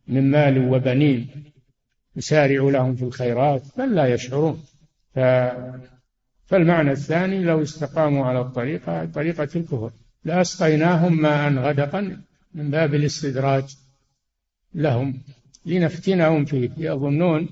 [0.09, 1.29] من مال وبنين
[2.17, 4.65] يسارع لهم في الخيرات بل لا يشعرون.
[5.15, 5.19] ف
[6.47, 9.91] فالمعنى الثاني لو استقاموا على الطريقة طريقة الكفر.
[10.25, 12.23] لأسقيناهم ماء غدقا
[12.55, 13.77] من باب الاستدراج
[14.75, 15.23] لهم.
[15.67, 17.49] لنفتنهم فيه يظنون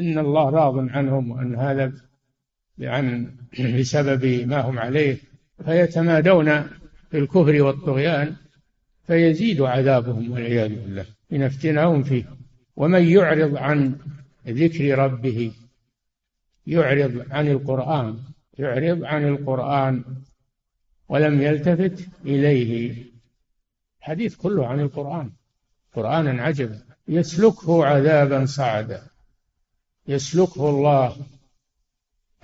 [0.00, 1.92] إن الله راض عنهم وأن هذا
[2.80, 3.36] عن
[3.78, 5.18] بسبب ما هم عليه.
[5.64, 6.62] فيتمادون
[7.10, 8.36] في الكفر والطغيان
[9.06, 11.06] فيزيد عذابهم والعياذ بالله.
[11.30, 12.24] لنفتنهم فيه
[12.76, 13.98] ومن يعرض عن
[14.46, 15.52] ذكر ربه
[16.66, 18.18] يعرض عن القرآن
[18.58, 20.04] يعرض عن القرآن
[21.08, 23.04] ولم يلتفت إليه.
[23.98, 25.30] الحديث كله عن القرآن.
[25.94, 26.83] قرآنا عجبا.
[27.08, 29.06] يسلكه عذابا صعدا
[30.08, 31.16] يسلكه الله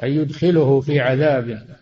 [0.02, 1.78] أي يدخله في عذاب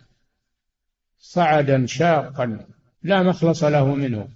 [1.19, 2.67] صعدا شاقا.
[3.03, 4.29] لا مخلص له منه.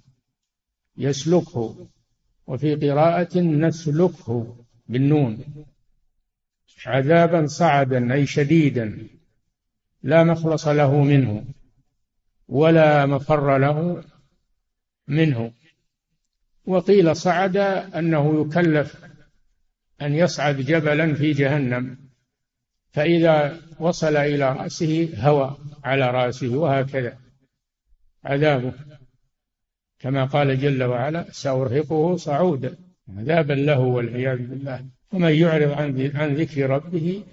[0.96, 1.88] يسلكه.
[2.46, 5.64] وفي قراءة نسلكه بالنون.
[6.86, 9.08] عذابا صعدا أي شديدا.
[10.02, 11.44] لا مخلص له منه.
[12.48, 14.04] ولا مفر له
[15.08, 15.52] منه.
[16.66, 17.56] وقيل صعد
[17.96, 19.04] أنه يكلف
[20.02, 21.98] أن يصعد جبلا في جهنم
[22.92, 27.18] فإذا وصل إلى رأسه هوى على رأسه وهكذا.
[28.24, 28.72] عذابه.
[29.98, 32.76] كما قال جل وعلا سأرهقه صعودا
[33.08, 34.86] عذابا له والعياذ بالله.
[35.12, 37.24] ومن يعرض عن عن ذكر ربه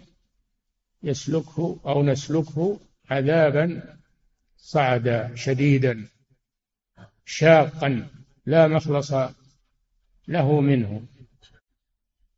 [1.04, 3.84] يسلكه أو نسلكه عذابا
[4.58, 6.08] صعدا شديدا
[7.26, 8.08] شاقا.
[8.45, 9.13] لا مخلص
[10.27, 11.04] له منه.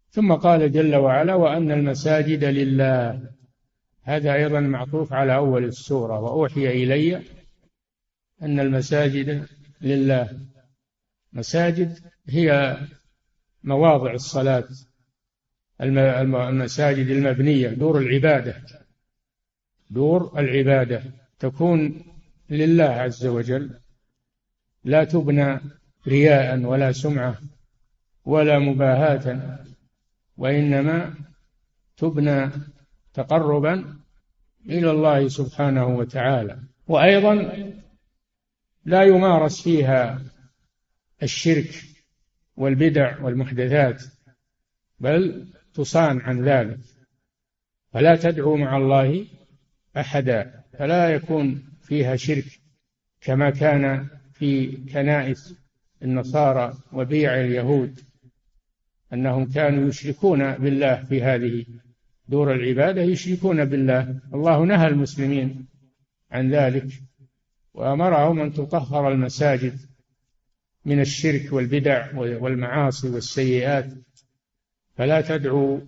[0.10, 3.32] ثم قال جل وعلا وأن المساجد لله.
[4.02, 6.20] هذا أيضا معطوف على أول السورة.
[6.20, 7.16] وأوحي إلي
[8.42, 9.48] أن المساجد
[9.82, 10.40] لله.
[11.34, 12.78] مساجد هي
[13.64, 14.68] مواضع الصلاة
[15.82, 18.64] المساجد المبنية دور العبادة.
[19.90, 21.04] دور العبادة
[21.40, 22.06] تكون
[22.50, 23.80] لله عز وجل.
[24.84, 25.60] لا تبنى
[26.08, 27.38] رياء ولا سمعة
[28.26, 29.60] ولا مباهاة
[30.38, 31.14] وإنما
[31.98, 32.50] تبنى
[33.14, 34.00] تقربا
[34.66, 36.60] إلى الله سبحانه وتعالى.
[36.88, 37.34] وأيضا
[38.86, 40.22] لا يمارس فيها
[41.24, 41.70] الشرك
[42.58, 44.04] والبدع والمحدثات
[45.00, 46.80] بل تصان عن ذلك.
[47.94, 49.26] فلا تدعو مع الله
[49.98, 52.46] أحدا فلا يكون فيها شرك
[53.22, 55.63] كما كان في كنائس
[56.04, 58.00] النصارى وبيع اليهود
[59.14, 61.66] أنهم كانوا يشركون بالله في هذه
[62.28, 64.20] دور العبادة يشركون بالله.
[64.34, 65.68] الله نهى المسلمين
[66.32, 66.88] عن ذلك
[67.74, 69.80] وأمرهم أن تطهر المساجد
[70.86, 73.94] من الشرك والبدع والمعاصي والسيئات.
[74.96, 75.80] فلا تدعوا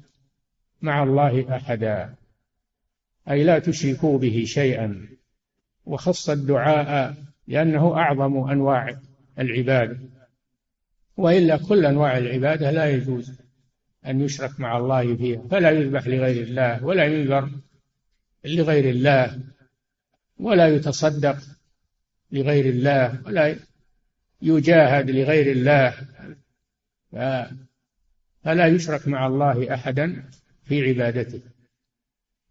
[0.82, 2.15] مع الله أحدا
[3.30, 5.08] أي لا تشركوا به شيئا.
[5.86, 7.15] وخص الدعاء
[7.47, 8.95] لأنه أعظم أنواع
[9.39, 10.00] العبادة.
[11.17, 13.41] وإلا كل أنواع العبادة لا يجوز
[14.06, 17.50] أن يشرك مع الله فيها فلا يذبح لغير الله ولا ينذر
[18.45, 19.39] لغير الله
[20.38, 21.38] ولا يتصدق
[22.32, 23.56] لغير الله ولا
[24.41, 25.93] يجاهد لغير الله.
[28.43, 30.24] فلا يشرك مع الله أحدا
[30.63, 31.41] في عبادته.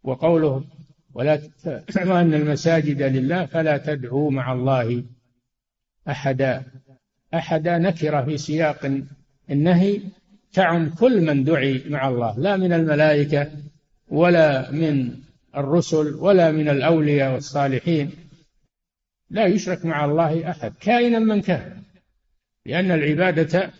[0.02, 0.64] وقوله
[1.14, 1.40] ولا
[1.96, 5.04] وأن المساجد لله فلا تدعوا مع الله
[6.08, 6.64] أحدا.
[7.34, 9.02] أحدا نكرة في سياق
[9.50, 10.00] النهي
[10.52, 13.50] تعم كل من دعي مع الله لا من الملائكة
[14.08, 15.16] ولا من
[15.56, 18.10] الرسل ولا من الأولياء والصالحين.
[19.30, 21.82] لا يشرك مع الله أحد كائنا من كان.
[22.66, 23.70] لأن العبادة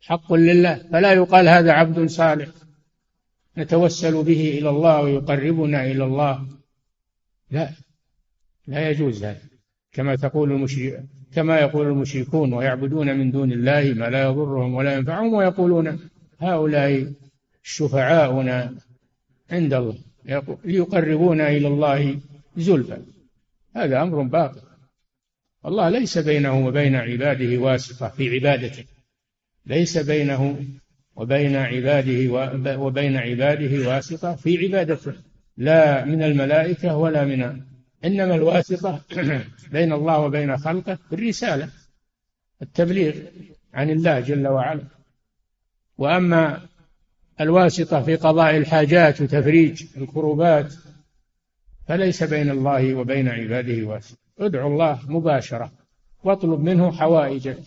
[0.00, 2.48] حق لله فلا يقال هذا عبد صالح.
[3.58, 6.46] نتوسل به إلى الله ويقربنا إلى الله.
[7.50, 7.70] لا
[8.66, 9.40] لا يجوز هذا.
[9.92, 15.34] كما تقول المشرك كما يقول المشركون ويعبدون من دون الله ما لا يضرهم ولا ينفعهم
[15.34, 15.98] ويقولون
[16.38, 17.12] هؤلاء
[17.62, 18.74] شفعاؤنا
[19.50, 19.98] عند الله
[20.64, 22.18] ليقربونا إلى الله
[22.56, 22.98] زلفى.
[23.76, 24.60] هذا أمر باطل.
[25.66, 28.84] الله ليس بينه وبين عباده واسطة في عبادته.
[29.66, 30.64] ليس بينه
[31.16, 32.32] وبين عباده
[32.78, 35.12] وبين عباده واسطة في عبادته.
[35.56, 37.60] لا من الملائكة ولا من
[38.04, 39.00] إنما الواسطة
[39.72, 41.68] بين الله وبين خلقه بالرسالة
[42.62, 43.14] التبليغ
[43.74, 44.84] عن الله جل وعلا.
[45.98, 46.60] وأما
[47.40, 50.74] الواسطة في قضاء الحاجات وتفريج الكروبات
[51.88, 54.18] فليس بين الله وبين عباده واسطة.
[54.38, 55.72] ادعو الله مباشرة
[56.24, 57.58] واطلب منه حوائجك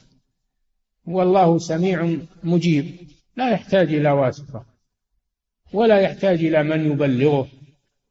[1.05, 2.95] والله سميع مجيب
[3.35, 4.65] لا يحتاج إلى واسطة
[5.73, 7.47] ولا يحتاج إلى من يبلغه.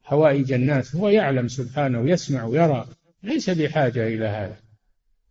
[0.03, 2.87] حوائج الناس هو يعلم سبحانه يسمع ويرى.
[3.23, 4.57] ليس بحاجة إلى هذا.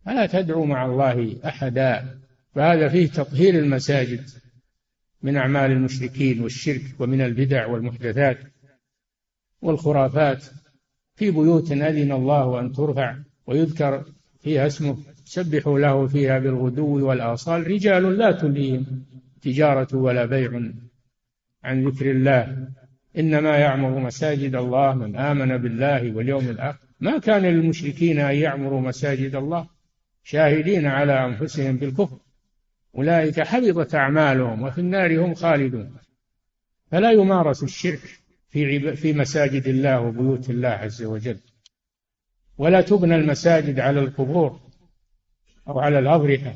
[0.05, 2.19] فلا تدعو مع الله أحدا؟
[2.55, 4.29] فهذا فيه تطهير المساجد
[5.21, 8.37] من أعمال المشركين والشرك ومن البدع والمحدثات
[9.61, 10.43] والخرافات.
[11.15, 13.15] في بيوت أذن الله أن ترفع
[13.47, 14.05] ويذكر
[14.41, 14.97] فيها اسمه.
[15.25, 17.67] سبحوا له فيها بالغدو والآصال.
[17.67, 19.05] رجال لا تليهم
[19.41, 20.61] تجارة ولا بيع
[21.63, 22.67] عن ذكر الله.
[23.17, 26.87] إنما يعمر مساجد الله من آمن بالله واليوم الآخر.
[26.99, 29.67] ما كان للمشركين أن يعمروا مساجد الله؟
[30.23, 32.17] شاهدين على أنفسهم بالكفر.
[32.95, 35.97] أولئك حبطت أعمالهم وفي النار هم خالدون.
[36.91, 41.39] فلا يمارس الشرك في في مساجد الله وبيوت الله عز وجل.
[42.57, 44.59] ولا تبنى المساجد على القبور
[45.67, 46.55] أو على الأضرحة.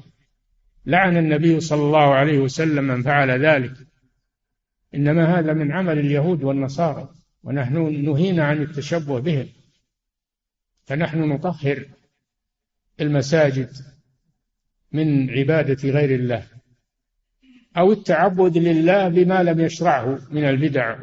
[0.85, 3.73] لعن النبي صلى الله عليه وسلم من فعل ذلك.
[4.95, 7.09] إنما هذا من عمل اليهود والنصارى
[7.43, 9.47] ونحن نهينا عن التشبه بهم.
[10.85, 11.85] فنحن نطهر
[13.01, 13.69] المساجد
[14.91, 16.47] من عبادة غير الله
[17.77, 20.99] أو التعبد لله بما لم يشرعه من البدع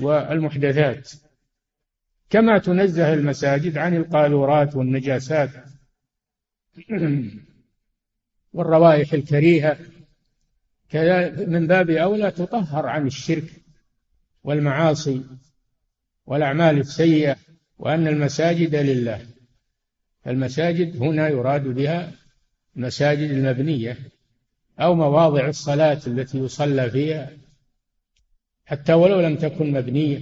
[0.00, 1.12] والمحدثات.
[2.30, 5.50] كما تنزه المساجد عن القاذورات والنجاسات
[8.52, 9.78] والروائح الكريهة.
[10.94, 13.50] من باب أولى تطهر عن الشرك
[14.44, 15.24] والمعاصي
[16.26, 17.36] والأعمال السيئة
[17.78, 19.26] وأن المساجد لله.
[20.26, 22.12] المساجد هنا يراد بها
[22.76, 23.98] المساجد المبنية
[24.80, 27.30] أو مواضع الصلاة التي يصلى فيها
[28.64, 30.20] حتى ولو لم تكن مبنية.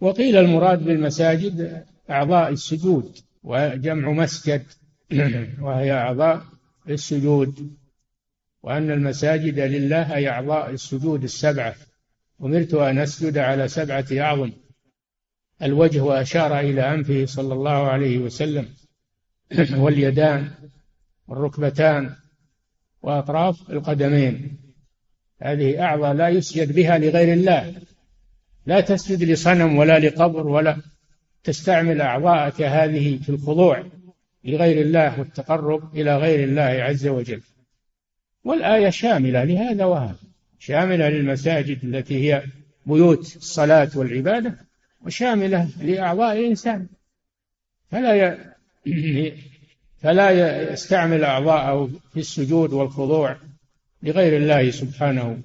[0.00, 4.62] وقيل المراد بالمساجد أعضاء السجود وجمع مسجد
[5.64, 6.42] وهي أعضاء
[6.88, 7.77] السجود.
[8.62, 11.74] وأن المساجد لله أي أعضاء السجود السبعة.
[12.42, 14.52] أمرت أن أسجد على سبعة أعظم.
[15.62, 18.68] الوجه وأشار إلى أنفه صلى الله عليه وسلم.
[19.82, 20.50] واليدان
[21.28, 22.14] والركبتان
[23.02, 24.58] وأطراف القدمين.
[25.42, 27.74] هذه أعضى لا يسجد بها لغير الله.
[28.66, 30.76] لا تسجد لصنم ولا لقبر ولا
[31.44, 33.84] تستعمل أعضاءك هذه في الخضوع
[34.44, 37.40] لغير الله والتقرب إلى غير الله عز وجل.
[38.44, 40.16] والآية شاملة لهذا وهذا.
[40.58, 42.42] شاملة للمساجد التي هي
[42.86, 44.54] بيوت الصلاة والعبادة
[45.02, 46.86] وشاملة لأعضاء الإنسان.
[47.90, 48.38] فلا ي...
[50.02, 50.30] فلا
[50.72, 53.36] يستعمل أعضاءه في السجود والخضوع
[54.02, 55.38] لغير الله سبحانه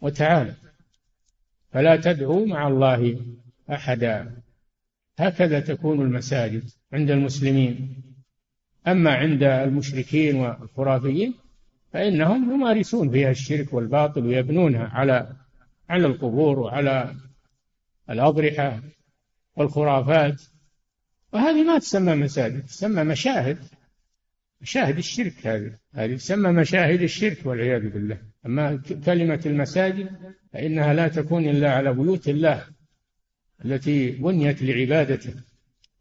[0.00, 0.54] وتعالى.
[1.72, 3.20] فلا تدعوا مع الله
[3.70, 4.30] أحدا.
[5.18, 7.96] هكذا تكون المساجد عند المسلمين.
[8.86, 11.34] أما عند المشركين والخرافيين
[11.94, 15.36] فإنهم يمارسون فيها الشرك والباطل ويبنونها على
[15.88, 17.14] على القبور وعلى
[18.10, 18.80] الأضرحة
[19.56, 20.42] والخرافات.
[21.32, 23.58] وهذه ما تسمى مساجد تسمى مشاهد
[24.60, 25.72] مشاهد الشرك هذه.
[25.94, 28.18] هذه تسمى مشاهد الشرك والعياذ بالله.
[28.46, 30.08] أما كلمة المساجد
[30.52, 32.64] فإنها لا تكون إلا على بيوت الله
[33.64, 35.34] التي بنيت لعبادته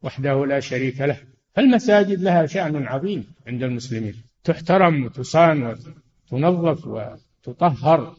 [0.01, 1.17] وحده لا شريك له.
[1.55, 4.32] فالمساجد لها شأن عظيم عند المسلمين.
[4.43, 5.75] تحترم وتصان
[6.31, 8.15] وتنظف وتطهر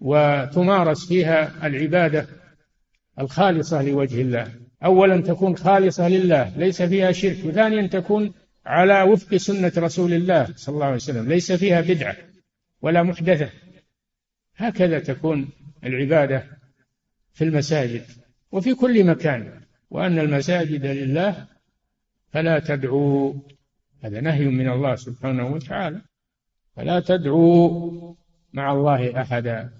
[0.00, 2.26] وتمارس فيها العبادة
[3.18, 4.52] الخالصة لوجه الله.
[4.84, 7.44] أولا تكون خالصة لله ليس فيها شرك.
[7.44, 8.32] وثانيا تكون
[8.66, 11.28] على وفق سنة رسول الله صلى الله عليه وسلم.
[11.28, 12.16] ليس فيها بدعة
[12.82, 13.50] ولا محدثة.
[14.56, 15.48] هكذا تكون
[15.84, 16.44] العبادة
[17.32, 18.02] في المساجد
[18.52, 19.60] وفي كل مكان.
[19.90, 21.46] وأن المساجد لله
[22.32, 23.34] فلا تدعوا
[24.02, 26.00] هذا نهي من الله سبحانه وتعالى.
[26.76, 28.14] فلا تدعوا
[28.52, 29.70] مع الله أحدا.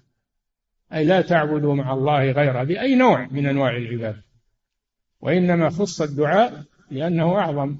[0.92, 4.24] أي لا تعبدوا مع الله غيره بأي نوع من أنواع العبادة
[5.20, 7.76] وإنما خص الدعاء لأنه أعظم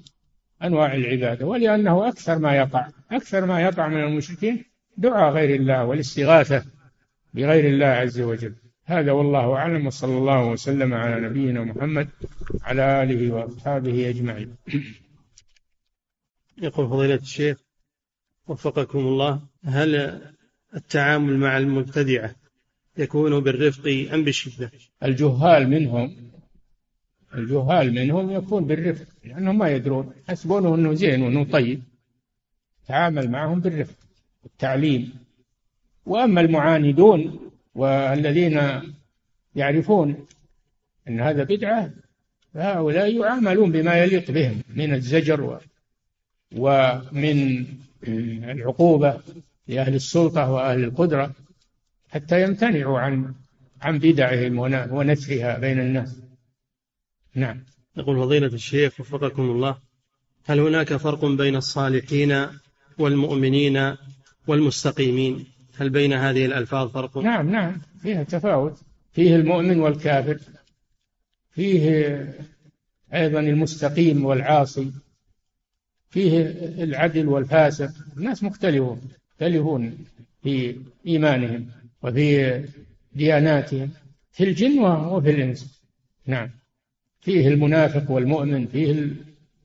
[0.64, 2.88] أنواع العبادة ولأنه أكثر ما يقع.
[3.12, 4.64] أكثر ما يقع من المشركين
[4.96, 6.64] دعاء غير الله والاستغاثة
[7.34, 8.54] بغير الله عز وجل.
[8.84, 12.08] هذا والله أعلم وصلى الله وسلم على نبينا محمد
[12.62, 14.56] على آله وأصحابه أجمعين.
[16.62, 17.58] يقول فضيلة الشيخ
[18.48, 20.20] وفقكم الله هل
[20.74, 22.34] التعامل مع المبتدعة
[22.98, 24.70] يكون بالرفق أم بالشدة؟
[25.02, 26.30] الجهال منهم
[27.34, 31.82] الجهال منهم يكون بالرفق لأنهم ما يدرون يحسبونه أنه زين وأنه طيب.
[32.86, 33.98] تعامل معهم بالرفق
[34.42, 35.14] والتعليم.
[36.06, 38.60] وأما المعاندون والذين
[39.54, 40.26] يعرفون
[41.08, 41.90] أن هذا بدعة
[42.54, 45.58] فهؤلاء يعاملون بما يليق بهم من الزجر و
[46.56, 47.66] ومن
[48.44, 49.20] العقوبة
[49.66, 51.34] لأهل السلطة وأهل القدرة
[52.08, 53.34] حتى يمتنعوا عن
[53.82, 54.58] عن بدعهم
[54.92, 56.20] ونثرها بين الناس.
[57.34, 57.64] نعم.
[57.96, 59.78] يقول فضيلة الشيخ وفقكم الله
[60.46, 62.46] هل هناك فرق بين الصالحين
[62.98, 63.96] والمؤمنين
[64.46, 65.46] والمستقيمين؟
[65.78, 67.80] هل بين هذه الألفاظ فرق؟ نعم نعم.
[68.02, 68.82] فيها تفاوت.
[69.12, 70.38] فيه المؤمن والكافر.
[71.50, 72.34] فيه
[73.14, 74.92] أيضا المستقيم والعاصي.
[76.10, 76.40] فيه
[76.84, 77.90] العدل والفاسق.
[78.16, 79.00] الناس مختلفون
[79.32, 79.98] مختلفون
[80.42, 81.66] في إيمانهم
[82.02, 82.64] وفي
[83.12, 83.90] دياناتهم
[84.32, 85.82] في الجن وفي الإنس.
[86.26, 86.50] نعم.
[87.20, 89.10] فيه المنافق والمؤمن فيه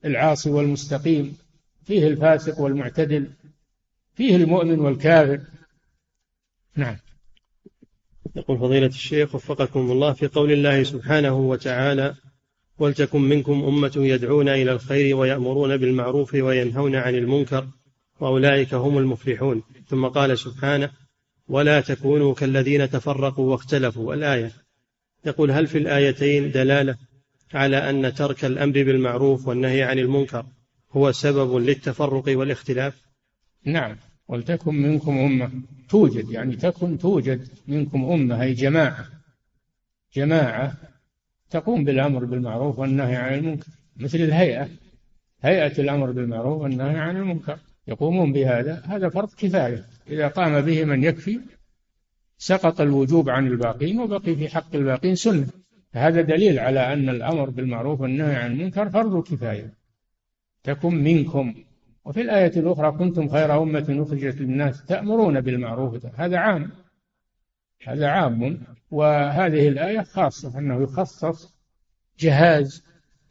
[0.06, 1.38] العاصي والمستقيم
[1.86, 3.27] فيه الفاسق والمعتدل
[4.15, 5.41] فيه المؤمن والكافر.
[6.75, 6.97] نعم.
[8.36, 12.15] يقول فضيلة الشيخ وفقكم الله في قول الله سبحانه وتعالى
[12.77, 17.67] ولتكن منكم أمة يدعون إلى الخير ويأمرون بالمعروف وينهون عن المنكر
[18.19, 19.63] وأولئك هم المفلحون.
[19.88, 20.89] ثم قال سبحانه
[21.47, 24.13] ولا تكونوا كالذين تفرقوا واختلفوا.
[24.13, 24.51] الآية
[25.25, 26.97] يقول هل في الآيتين دلالة
[27.54, 30.45] على أن ترك الأمر بالمعروف والنهي عن المنكر
[30.91, 33.02] هو سبب للتفرق والاختلاف؟
[33.65, 33.98] نعم.
[34.27, 35.52] ولتكن منكم أمة.
[35.89, 39.08] توجد يعني تكن توجد منكم أمة أي جماعة.
[40.15, 40.92] جماعة
[41.54, 44.69] تقوم بالأمر بالمعروف والنهي عن المنكر مثل الهيئة.
[45.41, 47.58] هيئة الأمر بالمعروف والنهي عن المنكر.
[47.87, 49.85] يقومون بهذا هذا فرض كفاية.
[50.08, 51.39] إذا قام به من يكفي
[52.37, 55.47] سقط الوجوب عن الباقين وبقي في حق الباقين سنة.
[55.91, 59.73] هذا دليل على أن الأمر بالمعروف والنهي عن المنكر فرض كفاية.
[60.63, 61.54] تكن منكم.
[62.06, 66.71] وفي الآية الأخرى كنتم خير أمة أخرجت للناس تأمرون بالمعروف هذا عام.
[67.87, 68.62] هذا عام.
[68.94, 71.54] وهذه الآية خاصة أنه يخصص
[72.19, 72.83] جهاز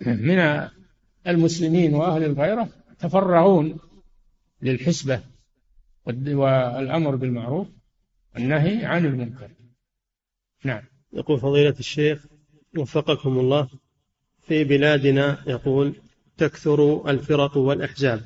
[0.06, 0.68] من
[1.26, 3.78] المسلمين وأهل الغيرة تفرغون
[4.62, 5.20] للحسبة
[6.06, 7.68] والأمر بالمعروف
[8.34, 9.50] والنهي عن المنكر.
[10.64, 10.82] نعم.
[11.12, 12.26] يقول فضيلة الشيخ
[12.78, 13.68] وفقكم الله
[14.46, 15.94] في بلادنا يقول
[16.36, 18.22] تكثر الفرق والأحزاب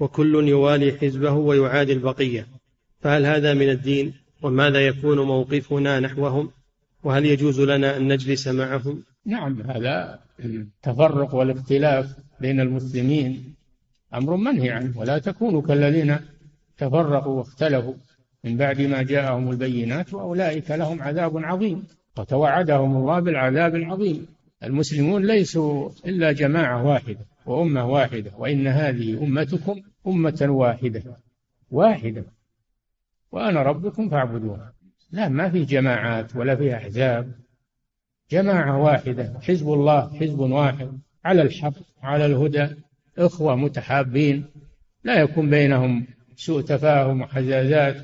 [0.00, 2.46] وكل يوالي حزبه ويعادي البقية
[3.00, 6.50] فهل هذا من الدين؟ وماذا يكون موقفنا نحوهم؟
[7.04, 13.54] وهل يجوز لنا أن نجلس معهم؟ نعم هذا التفرق والاختلاف بين المسلمين
[14.14, 16.16] أمر منهي عنه ولا تكونوا كالذين
[16.78, 17.94] تفرقوا واختلفوا.
[18.44, 21.84] من بعد ما جاءهم البينات وأولئك لهم عذاب عظيم
[22.18, 24.26] وتوعدهم الله بالعذاب العظيم.
[24.62, 31.02] المسلمون ليسوا إلا جماعة واحدة وأمة واحدة وإن هذه أمتكم أمة واحدة
[31.70, 32.24] واحدة.
[33.34, 34.60] وأنا ربكم فاعبدون
[35.10, 37.32] لا ما في جماعات ولا في أحزاب.
[38.30, 42.68] جماعة واحدة حزب الله حزب واحد على الحق على الهدى
[43.18, 44.44] إخوة متحابين.
[45.04, 46.06] لا يكون بينهم
[46.36, 48.02] سوء تفاهم وحزازات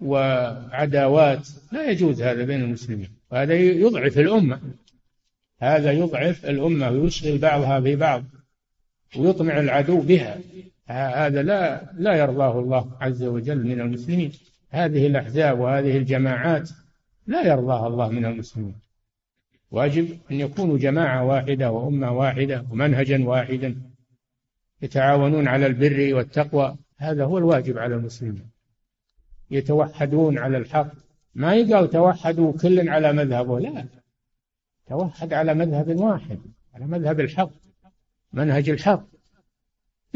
[0.00, 1.48] وعداوات.
[1.72, 3.08] لا يجوز هذا بين المسلمين.
[3.30, 4.60] وهذا يضعف الأمة.
[5.60, 8.24] هذا يضعف الأمة ويشغل بعضها ببعض
[9.16, 10.38] ويطمع العدو بها.
[10.88, 14.32] هذا لا لا يرضاه الله عز وجل من المسلمين.
[14.70, 16.70] هذه الأحزاب وهذه الجماعات
[17.26, 18.74] لا يرضاها الله من المسلمين.
[19.70, 23.76] واجب أن يكونوا جماعة واحدة وأمة واحدة ومنهجا واحدا
[24.82, 26.76] يتعاونون على البر والتقوى.
[26.96, 28.50] هذا هو الواجب على المسلمين.
[29.50, 30.92] يتوحدون على الحق.
[31.34, 33.86] ما يقال توحدوا كل على مذهبه لا.
[34.86, 36.38] توحد على مذهب واحد
[36.74, 37.50] على مذهب الحق
[38.32, 39.17] منهج الحق.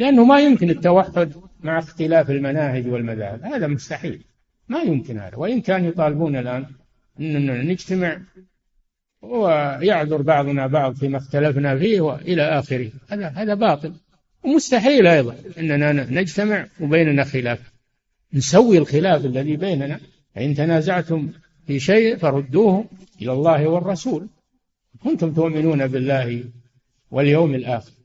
[0.03, 3.45] لأنه ما يمكن التوحد مع اختلاف المناهج والمذاهب.
[3.45, 4.25] هذا مستحيل.
[4.69, 5.37] ما يمكن هذا.
[5.37, 6.67] وإن كان يطالبون الآن
[7.21, 8.21] أننا نجتمع
[9.23, 12.91] ويعذر بعضنا بعض فيما اختلفنا فيه وإلى آخره.
[13.09, 13.93] هذا هذا باطل.
[14.45, 17.73] ومستحيل أيضا أننا نجتمع وبيننا خلاف.
[18.35, 20.01] نسوي الخلاف الذي بيننا.
[20.35, 21.31] فإن تنازعتم
[21.67, 22.85] في شيء فردوه
[23.23, 24.29] إلى الله والرسول.
[25.05, 26.45] كنتم تؤمنون بالله
[27.11, 28.02] واليوم الآخر.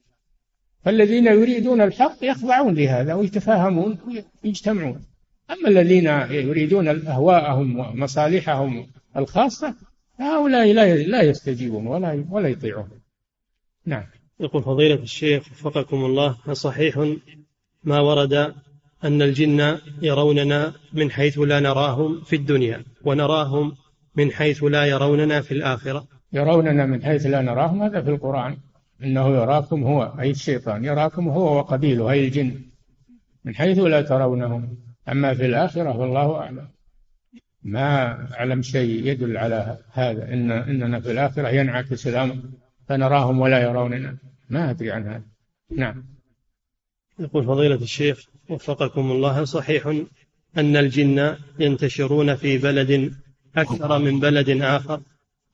[0.83, 3.97] فالذين يريدون الحق يخضعون لهذا ويتفاهمون
[4.43, 5.01] ويجتمعون
[5.51, 9.75] أما الذين يريدون أهواءهم ومصالحهم الخاصة
[10.19, 12.89] هؤلاء لا لا يستجيبون ولا ولا يطيعون.
[13.85, 14.03] نعم.
[14.39, 17.15] يقول فضيلة الشيخ وفقكم الله صحيح
[17.83, 18.33] ما ورد
[19.03, 23.75] أن الجن يروننا من حيث لا نراهم في الدنيا ونراهم
[24.15, 28.57] من حيث لا يروننا في الآخرة؟ يروننا من حيث لا نراهم هذا في القرآن.
[29.03, 32.61] إنه يراكم هو أي الشيطان يراكم هو وقبيله أي الجن.
[33.45, 34.77] من حيث لا ترونهم.
[35.09, 36.67] أما في الآخرة فالله أعلم.
[37.63, 40.33] ما أعلم شيء يدل على هذا.
[40.33, 42.35] إن إننا في الآخرة ينعكس الأمر
[42.87, 44.17] فنراهم ولا يروننا.
[44.49, 45.23] ما أدري عن هذا.
[45.71, 46.05] نعم.
[47.19, 49.87] يقول فضيلة الشيخ وفقكم الله صحيح
[50.57, 53.13] أن الجن ينتشرون في بلد
[53.55, 55.01] أكثر من بلد آخر؟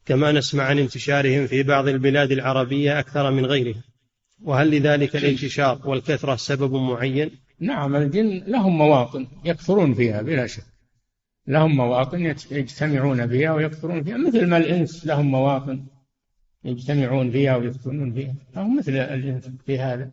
[0.05, 3.83] كما نسمع عن انتشارهم في بعض البلاد العربية أكثر من غيرها
[4.43, 10.63] وهل لذلك الانتشار والكثرة سبب معين؟ نعم الجن لهم مواطن يكثرون فيها بلا شك.
[11.47, 14.17] لهم مواطن يجتمعون فيها ويكثرون فيها.
[14.17, 15.85] مثل ما الإنس لهم مواطن
[16.65, 18.35] يجتمعون فيها ويسكنون فيها.
[18.53, 20.11] فهم مثل الإنس في هذا.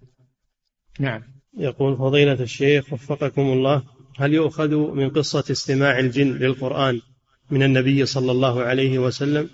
[1.00, 1.22] نعم.
[1.58, 3.82] يقول فضيلة الشيخ وفقكم الله
[4.16, 7.00] هل يؤخذ من قصة استماع الجن للقرآن
[7.50, 9.50] من النبي صلى الله عليه وسلم؟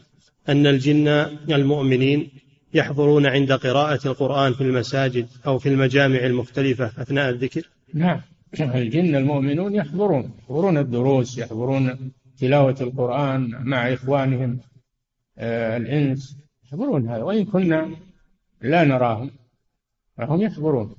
[0.48, 1.08] أن الجن
[1.50, 2.30] المؤمنين
[2.74, 8.20] يحضرون عند قراءة القرآن في المساجد أو في المجامع المختلفة أثناء الذكر؟ نعم.
[8.60, 14.60] الجن المؤمنون يحضرون يحضرون الدروس يحضرون تلاوة القرآن مع إخوانهم
[15.38, 17.96] آه الإنس يحضرون هذا وإن كنا
[18.62, 19.30] لا نراهم
[20.18, 20.96] فهم يحضرون.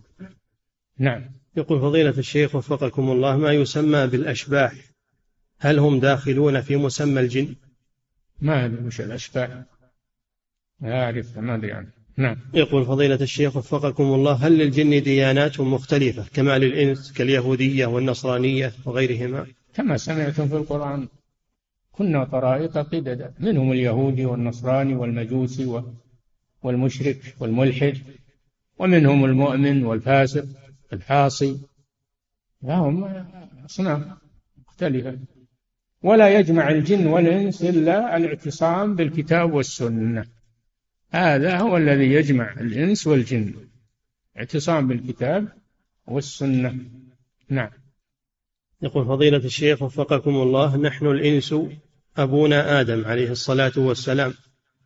[1.00, 1.26] نعم.
[1.58, 4.74] يقول فضيلة الشيخ وفقكم الله ما يسمى بالأشباح؟
[5.60, 7.56] هل هم داخلون في مسمى الجن؟
[8.42, 9.64] ما أدري وش الأشباح
[10.82, 11.98] لا أعرف ما أدري عنه.
[12.18, 12.38] نعم.
[12.54, 19.98] يقول فضيلة الشيخ وفقكم الله هل للجن ديانات مختلفة كما للإنس كاليهودية والنصرانية وغيرهما؟ كما
[19.98, 21.08] سمعتم في القرآن
[21.92, 23.34] كنا طرائق قددا.
[23.40, 25.84] منهم اليهودي والنصراني والمجوسي
[26.64, 27.98] والمشرك والملحد
[28.80, 30.46] ومنهم المؤمن والفاسق
[30.94, 31.60] الحاصي.
[32.64, 33.04] لهم
[33.66, 34.02] أصناف
[34.68, 35.20] مختلفة.
[36.08, 40.26] ولا يجمع الجن والإنس إلا الاعتصام بالكتاب والسنة.
[41.12, 43.54] هذا هو الذي يجمع الإنس والجن.
[44.38, 45.48] اعتصام بالكتاب
[46.08, 46.76] والسنة.
[47.50, 47.70] نعم.
[48.82, 51.56] يقول فضيلة الشيخ وفقكم الله نحن الإنس
[52.18, 54.34] أبونا آدم عليه الصلاة والسلام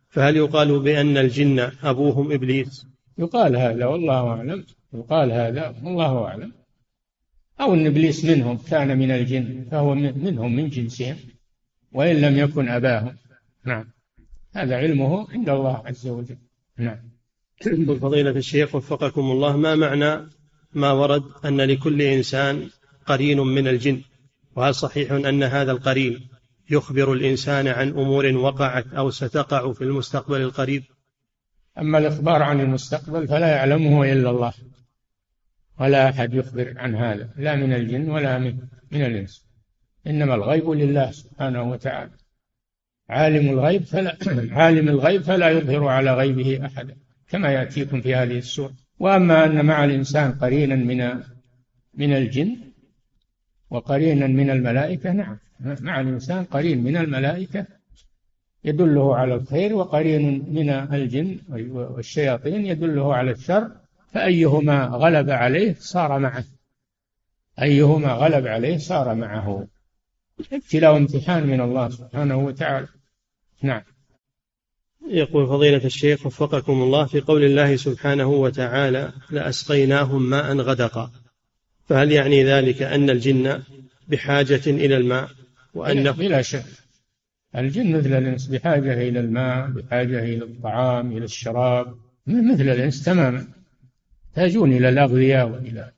[0.08, 2.86] فهل يقال بأن الجن أبوهم إبليس؟
[3.18, 4.64] يقال هذا والله أعلم.
[4.94, 6.61] يقال هذا والله أعلم.
[7.62, 11.16] أو أن إبليس منهم كان من الجن فهو منهم من جنسهم
[11.92, 13.16] وإن لم يكن أباهم.
[13.66, 13.84] نعم.
[14.54, 16.38] هذا علمه عند الله عز وجل.
[16.78, 16.98] نعم.
[18.00, 20.28] فضيلة الشيخ وفقكم الله ما معنى
[20.74, 22.68] ما ورد أن لكل إنسان
[23.06, 24.00] قرين من الجن؟
[24.56, 26.28] وهل صحيح أن هذا القرين
[26.70, 30.82] يخبر الإنسان عن أمور وقعت أو ستقع في المستقبل القريب؟
[31.78, 34.52] أما الإخبار عن المستقبل فلا يعلمه إلا الله.
[35.80, 38.58] ولا أحد يخبر عن هذا لا من الجن ولا من,
[38.90, 39.46] من الإنس.
[40.06, 42.10] إنما الغيب لله سبحانه وتعالى.
[43.08, 44.16] عالم الغيب فلا
[44.60, 46.96] عالم الغيب فلا يظهر على غيبه أحدا
[47.28, 48.74] كما يأتيكم في هذه السورة.
[48.98, 51.22] وأما أن مع الإنسان قرينا من
[51.94, 52.56] من الجن
[53.70, 55.38] وقرينا من الملائكة نعم.
[55.60, 57.66] مع الإنسان قرين من الملائكة
[58.64, 63.70] يدله على الخير وقرين من الجن والشياطين يدله على الشر
[64.12, 66.44] فأيهما غلب عليه صار معه.
[67.62, 69.66] أيهما غلب عليه صار معه.
[70.52, 72.88] ابتلاء امتحان من الله سبحانه وتعالى.
[73.62, 73.82] نعم.
[75.08, 81.10] يقول فضيلة الشيخ وفقكم الله في قول الله سبحانه وتعالى لأسقيناهم ماء غدقا.
[81.88, 83.62] فهل يعني ذلك أن الجن
[84.08, 85.30] بحاجة إلى الماء؟
[85.74, 86.64] وأنه بلا شك
[87.56, 91.94] الجن مثل الإنس بحاجة إلى الماء بحاجة إلى الطعام إلى الشراب
[92.26, 93.61] مثل الإنس تماما.
[94.32, 95.92] يحتاجون إلى الأغذية وإلى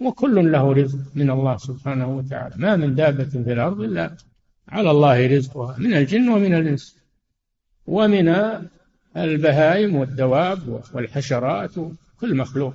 [0.00, 2.54] وكل له رزق من الله سبحانه وتعالى.
[2.56, 4.16] ما من دابة في الأرض إلا
[4.68, 6.96] على الله رزقها من الجن ومن الإنس
[7.86, 8.34] ومن
[9.16, 12.74] البهائم والدواب والحشرات وكل مخلوق.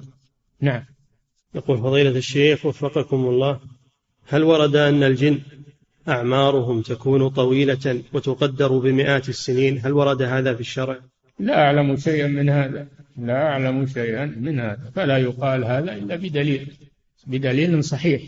[0.61, 0.83] نعم.
[1.55, 3.59] يقول فضيلة الشيخ وفقكم الله
[4.27, 5.39] هل ورد أن الجن
[6.07, 10.99] أعمارهم تكون طويلة وتقدر بمئات السنين؟ هل ورد هذا في الشرع؟
[11.39, 12.87] لا أعلم شيئا من هذا.
[13.21, 16.71] لا أعلم شيئا من هذا فلا يقال هذا إلا بدليل
[17.27, 18.21] بدليل صحيح.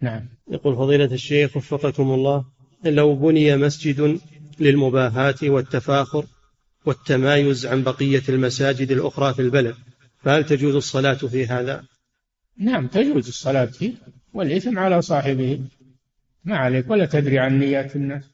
[0.00, 0.28] نعم.
[0.50, 2.44] يقول فضيلة الشيخ وفقكم الله
[2.84, 4.20] لو بني مسجد
[4.60, 6.26] للمباهاة والتفاخر
[6.86, 9.74] والتمايز عن بقية المساجد الأخرى في البلد
[10.22, 11.84] فهل تجوز الصلاة في هذا؟
[12.58, 13.92] نعم تجوز الصلاة فيه
[14.34, 15.60] والإثم على صاحبه.
[16.44, 18.24] ما عليك ولا تدري عن نيات الناس.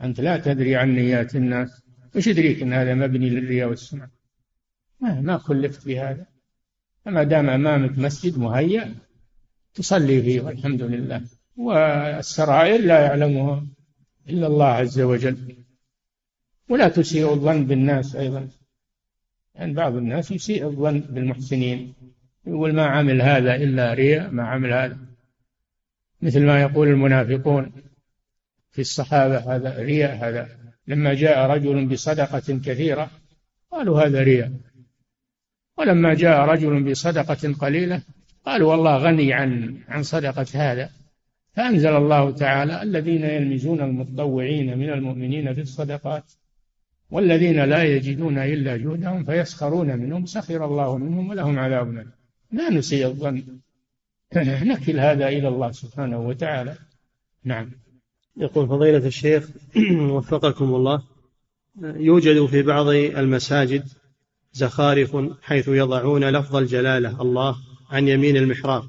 [0.00, 1.82] أنت لا تدري عن نيات الناس.
[2.16, 4.10] وش يدريك أن هذا مبني للرياء والسمعة
[5.12, 6.26] ما كلفت بهذا.
[7.04, 8.94] فما دام أمامك مسجد مهيأ
[9.74, 11.22] تصلي فيه والحمد لله.
[11.56, 13.66] والسرائر لا يعلمها
[14.28, 15.56] إلا الله عز وجل.
[16.68, 18.48] ولا تسيء الظن بالناس أيضا.
[19.54, 21.94] يعني بعض الناس يسيء الظن بالمحسنين.
[22.46, 24.98] يقول ما عمل هذا إلا رياء ما عمل هذا.
[26.22, 27.72] مثل ما يقول المنافقون
[28.70, 30.48] في الصحابة هذا رياء هذا.
[30.86, 33.10] لما جاء رجل بصدقة كثيرة
[33.70, 34.52] قالوا هذا رياء.
[35.78, 38.02] ولما جاء رجل بصدقة قليلة
[38.46, 40.90] قالوا والله غني عن عن صدقة هذا
[41.52, 46.24] فأنزل الله تعالى الذين يلمزون المتطوعين من المؤمنين في الصدقات
[47.10, 52.06] والذين لا يجدون إلا جهدهم فيسخرون منهم سخر الله منهم ولهم عذاب
[52.52, 53.42] لا نسيء الظن.
[54.70, 56.74] نكل هذا إلى الله سبحانه وتعالى.
[57.44, 57.70] نعم.
[58.36, 59.48] يقول فضيلة الشيخ
[60.10, 61.02] وفقكم الله
[61.82, 63.84] يوجد في بعض المساجد
[64.54, 67.56] زخارف حيث يضعون لفظ الجلالة الله
[67.90, 68.82] عن يمين المحراب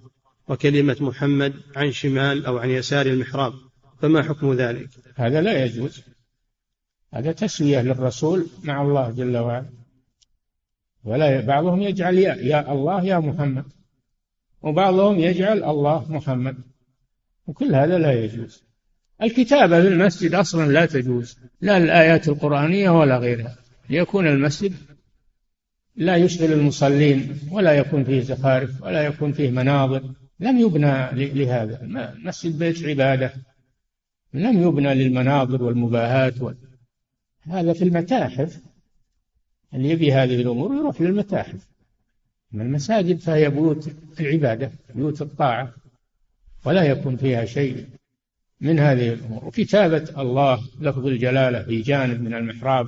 [0.48, 3.54] وكلمة محمد عن شمال أو عن يسار المحراب.
[4.02, 6.02] فما حكم ذلك؟ هذا لا يجوز.
[7.14, 9.70] هذا تسوية للرسول مع الله جل وعلا.
[11.04, 13.66] ولا بعضهم يجعل يا, يا الله يا محمد
[14.62, 16.58] وبعضهم يجعل الله محمد.
[17.48, 18.64] وكل هذا لا يجوز.
[19.22, 23.56] الكتابة في المسجد أصلا لا تجوز لا الآيات القرآنية ولا غيرها.
[23.90, 24.74] ليكون المسجد
[25.96, 30.04] لا يشغل المصلين ولا يكون فيه زخارف ولا يكون فيه مناظر.
[30.40, 31.80] لم يبنى لهذا.
[32.24, 33.34] مسجد بيت عبادة.
[34.34, 36.56] لم يبنى للمناظر والمباهات وال...
[37.42, 38.62] هذا في المتاحف.
[39.74, 41.68] اللي يبي هذه الأمور يروح للمتاحف.
[42.54, 43.90] أما المساجد فهي بيوت
[44.20, 45.74] العبادة بيوت الطاعة.
[46.66, 47.86] ولا يكون فيها شيء
[48.62, 49.46] من هذه الأمور.
[49.46, 52.88] وكتابة الله لفظ الجلالة في جانب من المحراب.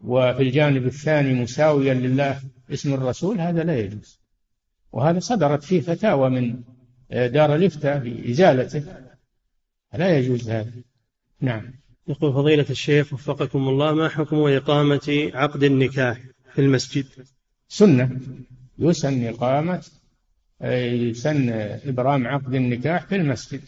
[0.00, 2.40] وفي الجانب الثاني مساويا لله
[2.72, 4.20] اسم الرسول هذا لا يجوز.
[4.92, 6.62] وهذا صدرت فيه فتاوى من
[7.10, 8.84] دار الإفتاء بإزالته.
[9.94, 10.72] لا يجوز هذا.
[11.40, 11.72] نعم.
[12.08, 16.20] يقول فضيلة الشيخ وفقكم الله ما حكم إقامة عقد النكاح
[16.54, 17.06] في المسجد؟
[17.68, 18.20] سنة.
[18.78, 19.84] يسن إقامة
[20.60, 21.50] يسن
[21.84, 23.60] إبرام عقد النكاح في المسجد.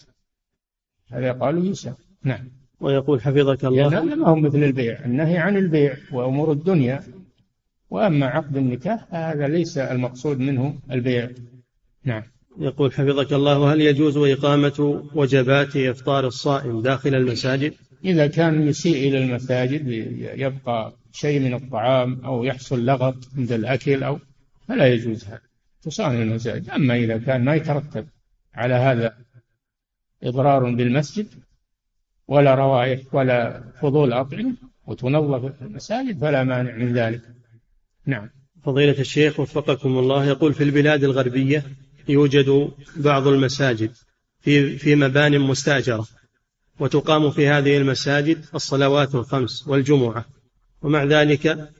[1.10, 1.94] هذا قالوا يسن.
[2.22, 2.61] نعم.
[2.82, 3.92] ويقول حفظك الله.
[3.92, 7.02] يعني ما هو مثل البيع النهي عن البيع وأمور الدنيا.
[7.90, 11.30] وأما عقد النكاح هذا ليس المقصود منه البيع.
[12.04, 12.22] نعم.
[12.58, 17.74] يقول حفظك الله هل يجوز إقامة وجبات إفطار الصائم داخل المساجد؟
[18.04, 19.88] إذا كان يسيء إلى المساجد
[20.36, 24.18] يبقى شيء من الطعام أو يحصل لغط عند الأكل أو
[24.68, 25.40] فلا يجوز هذا.
[25.82, 26.70] تصان المساجد.
[26.70, 28.06] أما إذا كان ما يترتب
[28.54, 29.14] على هذا
[30.22, 31.26] إضرار بالمسجد
[32.28, 34.54] ولا روائح ولا فضول أطعمة
[34.86, 37.20] وتنظف المساجد فلا مانع من ذلك.
[38.06, 38.28] نعم.
[38.64, 41.64] فضيلة الشيخ وفقكم الله يقول في البلاد الغربية
[42.08, 43.90] يوجد بعض المساجد
[44.40, 46.06] في في مبان مستأجرة
[46.80, 50.24] وتقام في هذه المساجد الصلوات الخمس والجمعة
[50.82, 51.70] ومع ذلك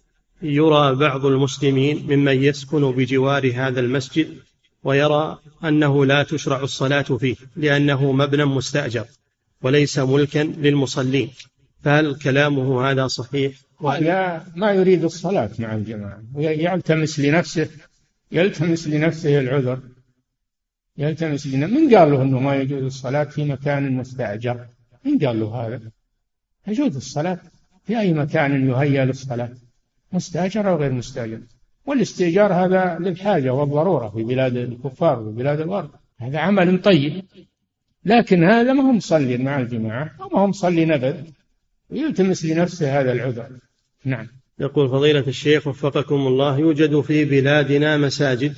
[0.43, 4.37] يرى بعض المسلمين ممن يسكن بجوار هذا المسجد
[4.85, 9.05] ويرى أنه لا تشرع الصلاة فيه لأنه مبنى مستأجر.
[9.63, 11.31] وليس ملكا للمصلين.
[11.83, 13.53] فهل كلامه هذا صحيح؟
[13.83, 16.23] لا ما يريد الصلاة مع الجماعة.
[16.37, 17.69] يلتمس لنفسه
[18.33, 19.81] يلتمس لنفسه العذر.
[20.99, 21.75] يلتمس لنفسه.
[21.75, 24.67] من قال له أنه ما يجوز الصلاة في مكان مستأجر؟
[25.05, 25.81] من قال له هذا؟
[26.69, 27.39] يجوز الصلاة
[27.85, 29.55] في أي مكان يهيأ للصلاة
[30.13, 31.41] مستأجر أو غير مستأجر.
[31.87, 37.25] والاستئجار هذا للحاجة والضرورة في بلاد الكفار وبلاد الغرب هذا عمل طيب.
[38.05, 41.17] لكن هذا ما هو مصلي مع الجماعة وما هو مصلي نبذ
[41.91, 43.49] يلتمس لنفسه هذا العذر.
[44.05, 44.27] نعم.
[44.59, 48.55] يقول فضيلة الشيخ وفقكم الله يوجد في بلادنا مساجد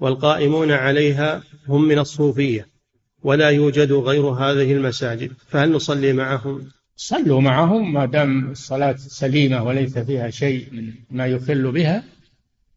[0.00, 2.66] والقائمون عليها هم من الصوفية
[3.22, 9.98] ولا يوجد غير هذه المساجد فهل نصلي معهم؟ صلوا معهم ما دام الصلاة سليمة وليس
[9.98, 12.04] فيها شيء من ما يخل بها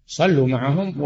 [0.07, 1.01] صلوا معهم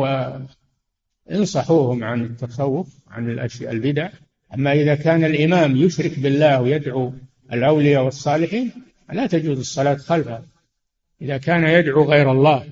[1.29, 4.09] وانصحوهم عن التصوف عن الأشياء البدع.
[4.53, 7.13] أما إذا كان الإمام يشرك بالله ويدعو
[7.53, 8.71] الأولياء والصالحين
[9.13, 10.43] لا تجوز الصلاة خلفه.
[11.21, 12.65] إذا كان يدعو غير الله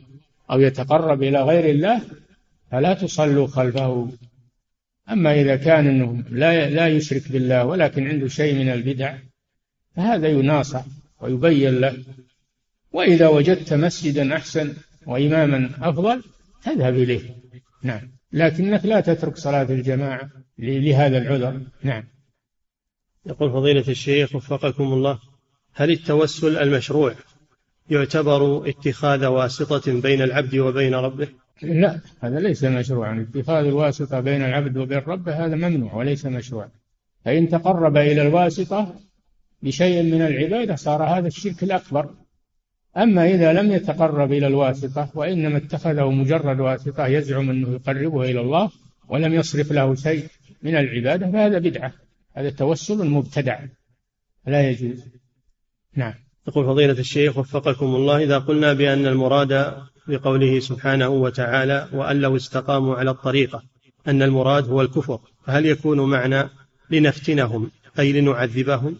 [0.52, 2.02] أو يتقرب إلى غير الله
[2.72, 4.10] فلا تصلوا خلفه.
[5.10, 9.18] أما إذا كان أنه لا لا يشرك بالله ولكن عنده شيء من البدع
[9.96, 10.86] فهذا يناصح
[11.22, 11.98] ويبين له.
[12.92, 14.74] وإذا وجدت مسجدا أحسن
[15.06, 16.24] وإماما أفضل
[16.64, 17.22] تذهب إليه.
[17.84, 18.02] نعم.
[18.34, 20.30] لكنك لا تترك صلاة الجماعة.
[20.60, 21.62] لهذا العذر.
[21.84, 22.04] نعم.
[23.26, 25.20] يقول فضيلة الشيخ وفقكم الله
[25.74, 27.14] هل التوسل المشروع
[27.90, 31.28] يعتبر اتخاذ واسطة بين العبد وبين ربه؟
[31.62, 36.70] لا هذا ليس مشروعا اتخاذ الواسطة بين العبد وبين ربه هذا ممنوع وليس مشروعا
[37.26, 38.96] فإن تقرب إلى الواسطة
[39.62, 42.10] بشيء من العبادة صار هذا الشرك الأكبر.
[42.98, 48.72] أما إذا لم يتقرب إلى الواسطة وإنما اتخذه مجرد واسطة يزعم أنه يقربه إلى الله
[49.10, 50.26] ولم يصرف له شيء
[50.68, 51.94] من العبادة فهذا بدعة.
[52.34, 53.60] هذا توسل مبتدع
[54.48, 55.04] لا يجوز.
[55.96, 56.14] نعم.
[56.48, 62.96] يقول فضيلة الشيخ وفقكم الله إذا قلنا بأن المراد بقوله سبحانه وتعالى وأن لو استقاموا
[62.96, 63.64] على الطريقة
[64.08, 66.50] أن المراد هو الكفر فهل يكون معنى
[66.90, 69.00] لنفتنهم أي لنعذبهم؟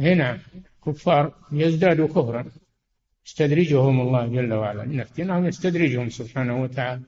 [0.00, 0.38] هنا نعم.
[0.86, 2.44] كفار يزدادوا كفرا.
[3.26, 4.82] يستدرجهم الله جل وعلا.
[4.82, 7.02] لنفتنهم يستدرجهم سبحانه وتعالى.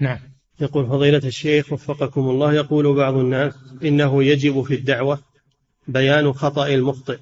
[0.00, 0.35] نعم.
[0.60, 3.54] يقول فضيلة الشيخ وفقكم الله يقول بعض الناس
[3.84, 5.18] إنه يجب في الدعوة
[5.88, 7.18] بيان خطأ المخطئ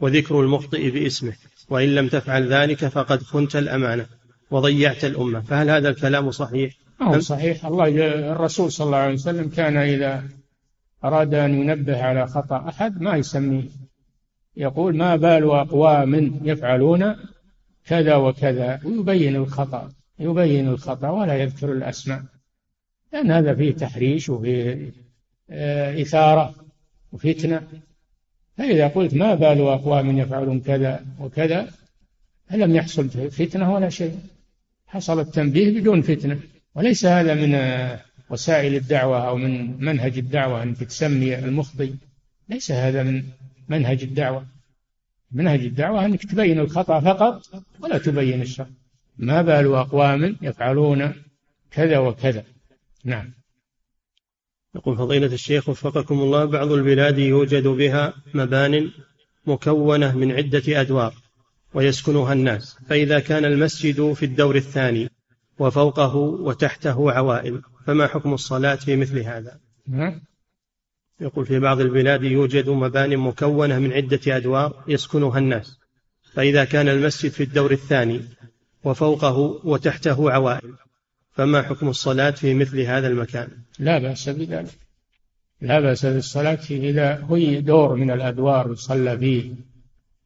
[0.00, 1.32] وذكر المخطئ باسمه
[1.68, 4.06] وإن لم تفعل ذلك فقد خنت الأمانة
[4.50, 5.40] وضيعت الأمة.
[5.40, 7.66] فهل هذا الكلام صحيح؟ أو صحيح.
[7.66, 7.88] الله
[8.32, 10.24] الرسول صلى الله عليه وسلم كان إذا
[11.04, 13.64] أراد أن ينبه على خطأ أحد ما يسميه.
[14.56, 17.16] يقول ما بال أقوام يفعلون
[17.86, 22.22] كذا وكذا ويبين الخطأ يبين الخطأ ولا يذكر الأسماء.
[23.16, 24.92] لأن هذا فيه تحريش وفيه
[25.50, 26.54] آه، إثارة
[27.12, 27.62] وفتنة.
[28.56, 31.70] فإذا قلت ما بال أقوام يفعلون كذا وكذا
[32.50, 34.18] فلم يحصل فتنة ولا شيء؟
[34.86, 36.40] حصل التنبيه بدون فتنة.
[36.74, 38.00] وليس هذا من آه،
[38.30, 41.92] وسائل الدعوة أو من منهج الدعوة أنك تسمي المخطئ.
[42.48, 43.22] ليس هذا من
[43.68, 44.46] منهج الدعوة.
[45.32, 47.42] منهج الدعوة أنك تبين الخطأ فقط
[47.80, 48.66] ولا تبين الشر.
[49.18, 51.12] ما بال أقوام يفعلون
[51.70, 52.44] كذا وكذا.
[53.06, 53.32] نعم.
[54.74, 58.90] يقول فضيلة الشيخ وفقكم الله بعض البلاد يوجد بها مبان
[59.46, 61.14] مكونة من عدة أدوار
[61.74, 65.10] ويسكنها الناس فإذا كان المسجد في الدور الثاني
[65.58, 70.20] وفوقه وتحته عوائل فما حكم الصلاة في مثل هذا؟ نعم.
[71.20, 75.78] يقول في بعض البلاد يوجد مبان مكونة من عدة أدوار يسكنها الناس
[76.32, 78.24] فإذا كان المسجد في الدور الثاني
[78.84, 80.74] وفوقه وتحته عوائل
[81.36, 84.78] فما حكم الصلاة في مثل هذا المكان؟ لا بأس بذلك.
[85.60, 89.52] لا بأس بالصلاة فيه إذا هي دور من الأدوار يصلى فيه.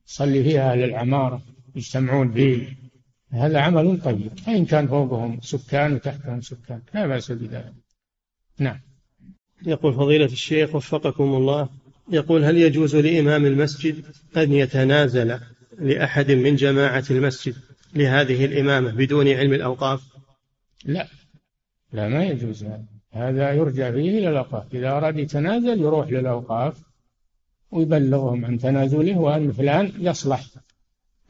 [0.08, 1.42] يصلي فيها أهل العمارة
[1.76, 2.76] يجتمعون فيه.
[3.30, 4.38] هذا عمل طيب.
[4.46, 6.80] فإن كان فوقهم سكان وتحتهم سكان.
[6.94, 7.72] لا بأس بذلك.
[8.58, 8.80] نعم.
[9.66, 11.68] يقول فضيلة الشيخ وفقكم الله
[12.12, 14.04] يقول هل يجوز لإمام المسجد
[14.36, 15.38] أن يتنازل
[15.78, 17.54] لأحد من جماعة المسجد
[17.94, 20.00] لهذه الإمامة بدون علم الأوقاف؟
[20.84, 21.06] لا.
[21.92, 22.64] لا ما يجوز.
[22.64, 24.74] هذا هذا يرجع فيه إلى الأوقاف.
[24.74, 26.82] إذا أراد يتنازل يروح للأوقاف
[27.70, 30.44] ويبلغهم عن تنازله وأن فلان يصلح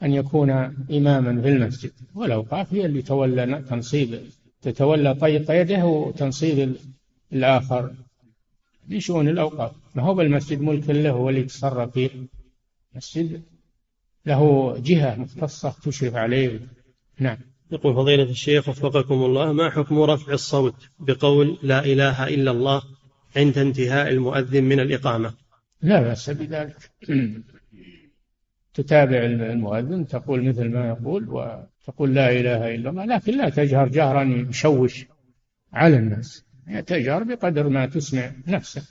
[0.03, 0.49] أن يكون
[0.91, 1.91] إماما في المسجد.
[2.15, 4.19] والأوقاف هي اللي تولى تنصيب
[4.61, 6.75] تتولى طيق يده وتنصيب
[7.33, 7.93] الآخر
[8.89, 9.71] لشؤون الأوقاف.
[9.95, 12.09] ما هو بالمسجد ملك له هو اللي يتصرف فيه.
[12.91, 13.41] المسجد
[14.25, 16.59] له جهة مختصة تشرف عليه.
[17.19, 17.37] نعم.
[17.71, 22.81] يقول فضيلة الشيخ وفقكم الله ما حكم رفع الصوت بقول لا إله إلا الله
[23.35, 25.33] عند انتهاء المؤذن من الإقامة؟
[25.81, 26.91] لا بأس بذلك.
[28.73, 34.45] تتابع المؤذن تقول مثل ما يقول وتقول لا إله إلا الله لكن لا تجهر جهرا
[34.49, 35.05] يشوش
[35.73, 36.45] على الناس.
[36.67, 38.83] يعني تجهر بقدر ما تسمع نفسك.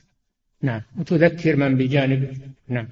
[0.63, 0.83] نعم.
[0.99, 2.37] وتذكر من بجانبك.
[2.69, 2.89] نعم.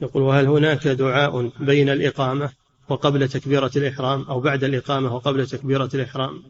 [0.00, 2.50] يقول وهل هناك دعاء بين الإقامة؟
[2.88, 6.42] وقبل تكبيرة الإحرام أو بعد الإقامة وقبل تكبيرة الإحرام.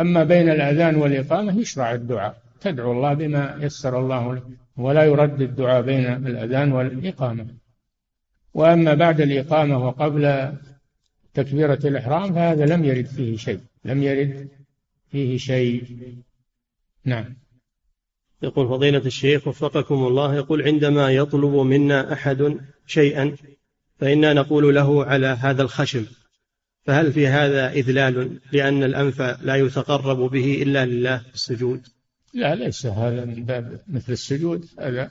[0.00, 2.42] أما بين الأذان والإقامة يشرع الدعاء.
[2.60, 4.42] تدعو الله بما يسر الله لك
[4.76, 7.46] ولا يرد الدعاء بين الأذان والإقامة.
[8.54, 10.52] وأما بعد الإقامة وقبل
[11.34, 13.60] تكبيرة الإحرام فهذا لم يرد فيه شيء.
[13.84, 14.48] لم يرد
[15.10, 15.98] فيه شيء.
[17.04, 17.36] نعم.
[18.42, 23.36] يقول فضيلة الشيخ وفقكم الله يقول عندما يطلب منا أحد شيئا
[23.98, 26.06] فإنا نقول له على هذا الخشم
[26.84, 31.86] فهل في هذا إذلال لأن الأنف لا يتقرب به إلا لله في السجود؟
[32.34, 35.10] لا ليس هذا من باب مثل السجود هذا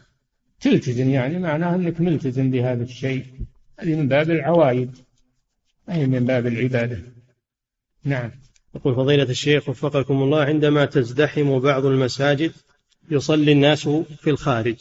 [0.62, 3.26] تلتزم يعني معناه أنك ملتزم بهذا الشيء
[3.80, 4.92] هذه من باب العوايد
[5.90, 7.00] أي من باب العبادة.
[8.04, 8.32] نعم.
[8.76, 12.52] يقول فضيلة الشيخ وفقكم الله عندما تزدحم بعض المساجد
[13.12, 13.90] يصلي الناس
[14.22, 14.76] في الخارج.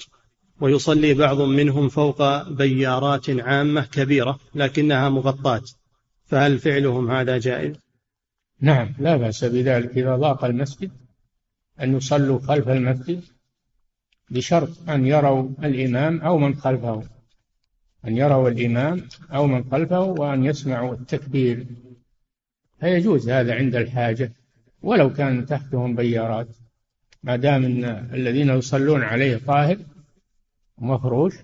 [0.62, 5.62] ويصلي بعض منهم فوق بيارات عامة كبيرة لكنها مغطاة.
[6.26, 7.76] فهل فعلهم هذا جائز؟
[8.60, 10.90] نعم لا بأس بذلك إذا ضاق المسجد
[11.80, 13.22] أن يصلوا خلف المسجد
[14.30, 17.02] بشرط أن يروا الإمام أو من خلفه.
[18.04, 21.66] أن يروا الإمام أو من خلفه وأن يسمعوا التكبير.
[22.80, 24.32] فيجوز هذا عند الحاجة
[24.82, 26.48] ولو كان تحتهم بيارات.
[27.22, 27.84] ما دام إن
[28.14, 29.78] الذين يصلون عليه طاهر
[30.78, 31.34] مفروش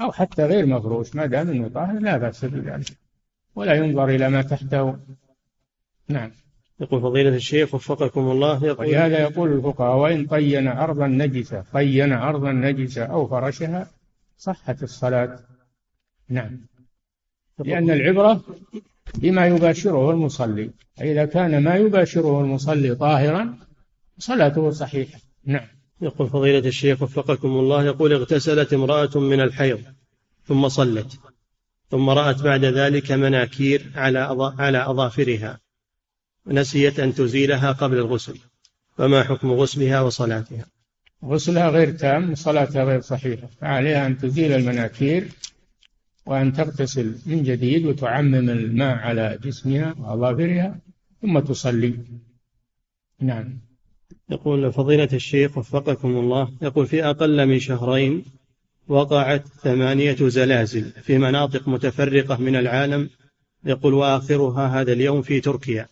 [0.00, 2.98] أو حتى غير مفروش ما دام إنه طاهر لا بأس بذلك
[3.54, 4.98] ولا ينظر إلى ما تحته.
[6.08, 6.30] نعم.
[6.80, 12.52] يقول فضيلة الشيخ وفقكم الله يقول ولهذا يقول الفقهاء وإن طين أرضا نجسة طين أرضا
[12.52, 13.90] نجسة أو فرشها
[14.38, 15.38] صحت الصلاة.
[16.28, 16.60] نعم.
[17.58, 18.44] لأن العبرة
[19.14, 23.58] بما يباشره المصلي فإذا كان ما يباشره المصلي طاهرا
[24.18, 25.18] صلاته صحيحة.
[25.44, 25.75] نعم.
[26.00, 29.80] يقول فضيلة الشيخ وفقكم الله يقول اغتسلت امرأة من الحيض
[30.44, 31.18] ثم صلت
[31.90, 35.58] ثم رأت بعد ذلك مناكير على على أظافرها
[36.46, 38.38] نسيت أن تزيلها قبل الغسل
[38.96, 40.66] فما حكم غسلها وصلاتها؟
[41.24, 45.28] غسلها غير تام وصلاتها غير صحيحة فعليها أن تزيل المناكير
[46.26, 50.78] وأن تغتسل من جديد وتعمم الماء على جسمها وأظافرها
[51.22, 51.98] ثم تصلي.
[53.20, 53.65] نعم.
[54.30, 58.24] يقول فضيلة الشيخ وفقكم الله يقول في أقل من شهرين
[58.88, 63.10] وقعت ثمانية زلازل في مناطق متفرقة من العالم
[63.64, 65.88] يقول وآخرها هذا اليوم في تركيا.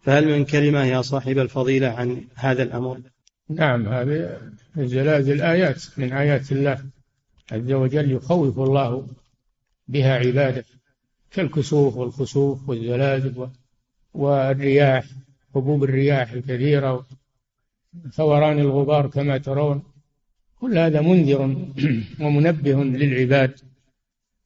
[0.00, 3.00] فهل من كلمة يا صاحب الفضيلة عن هذا الأمر؟
[3.48, 4.40] نعم هذه
[4.78, 6.84] الزلازل آيات من آيات الله
[7.52, 9.06] عز وجل يخوف الله
[9.88, 10.64] بها عباده
[11.30, 13.48] كالكسوف والخسوف والزلازل
[14.14, 15.04] والرياح
[15.56, 17.06] هبوب الرياح الكثيرة
[18.12, 19.82] ثوران الغبار كما ترون.
[20.60, 21.56] كل هذا منذر
[22.24, 23.60] ومنبه للعباد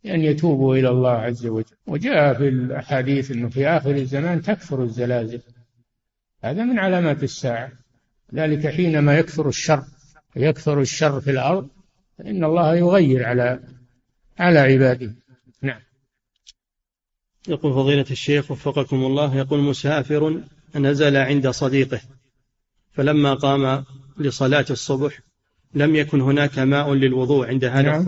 [0.07, 1.76] أن يتوبوا إلى الله عز وجل.
[1.86, 5.40] وجاء في الأحاديث أنه في آخر الزمان تكثر الزلازل.
[6.44, 7.72] هذا من علامات الساعة.
[8.34, 9.84] ذلك حينما يكثر الشر
[10.36, 11.68] يكثر الشر في الأرض
[12.18, 13.61] فإن الله يغير على
[14.38, 15.14] على عباده.
[15.62, 15.80] نعم.
[17.48, 20.42] يقول فضيلة الشيخ وفقكم الله يقول مسافر
[20.76, 22.01] نزل عند صديقه.
[22.93, 23.84] فلما قام
[24.18, 25.20] لصلاة الصبح
[25.74, 28.07] لم يكن هناك ماء للوضوء عند هذا نعم.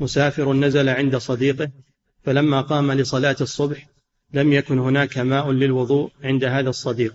[0.00, 1.70] مسافر نزل عند صديقه.
[2.24, 3.86] فلما قام لصلاة الصبح
[4.32, 7.14] لم يكن هناك ماء للوضوء عند هذا الصديق.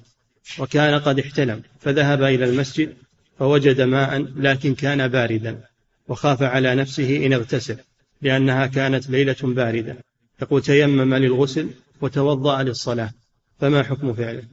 [0.59, 1.61] وكان قد احتلم.
[1.79, 2.93] فذهب إلى المسجد
[3.39, 5.61] فوجد ماء لكن كان باردا.
[6.07, 7.77] وخاف على نفسه إن اغتسل
[8.21, 9.97] لأنها كانت ليلة باردة.
[10.41, 11.69] يقول تيمم للغسل
[12.01, 13.11] وتوضأ للصلاة.
[13.59, 14.43] فما حكم فعله؟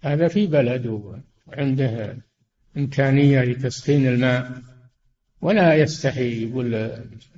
[0.00, 0.86] هذا في بلد
[1.48, 2.16] عنده
[2.76, 4.62] إمكانية لتسخين الماء
[5.40, 6.74] ولا يستحي يقول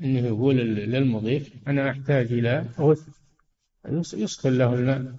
[0.03, 5.15] إنه يقول للمضيف أنا أحتاج إلى غث يسخن له الماء.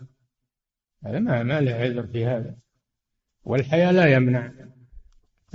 [1.06, 2.56] هذا ما ما له عذر في هذا.
[3.44, 4.52] والحياة لا يمنع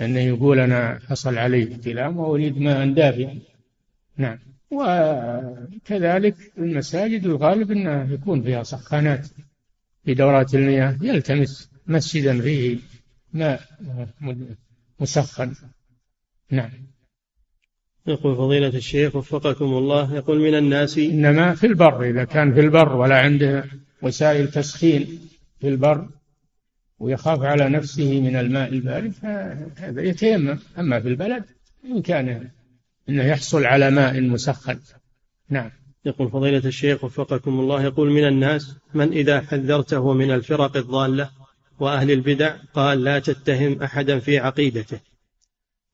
[0.01, 3.39] أنه يقول أنا حصل علي احتلام وأريد ماء دافئا
[4.16, 4.39] نعم.
[4.70, 9.26] وكذلك المساجد الغالب أنها يكون فيها سخانات
[10.05, 12.78] في دورات المياه يلتمس مسجدا فيه
[13.33, 13.61] ماء
[15.01, 15.55] مسخن.
[16.51, 16.70] نعم.
[18.07, 22.97] يقول فضيلة الشيخ وفقكم الله يقول من الناس إنما في البر إذا كان في البر
[22.97, 23.64] ولا عنده
[24.03, 25.18] وسائل تسخين
[25.61, 26.09] في البر
[26.99, 30.59] ويخاف على نفسه من الماء البارد فهذا يتيمم.
[30.78, 31.45] أما في البلد
[31.85, 32.51] بإمكانه
[33.09, 34.78] أنه يحصل على ماء مسخن.
[35.49, 35.70] نعم.
[36.05, 41.31] يقول فضيلة الشيخ وفقكم الله يقول من الناس من إذا حذرته من الفرق الضالة؟
[41.81, 45.01] وأهل البدع قال لا تتهم أحدا في عقيدته.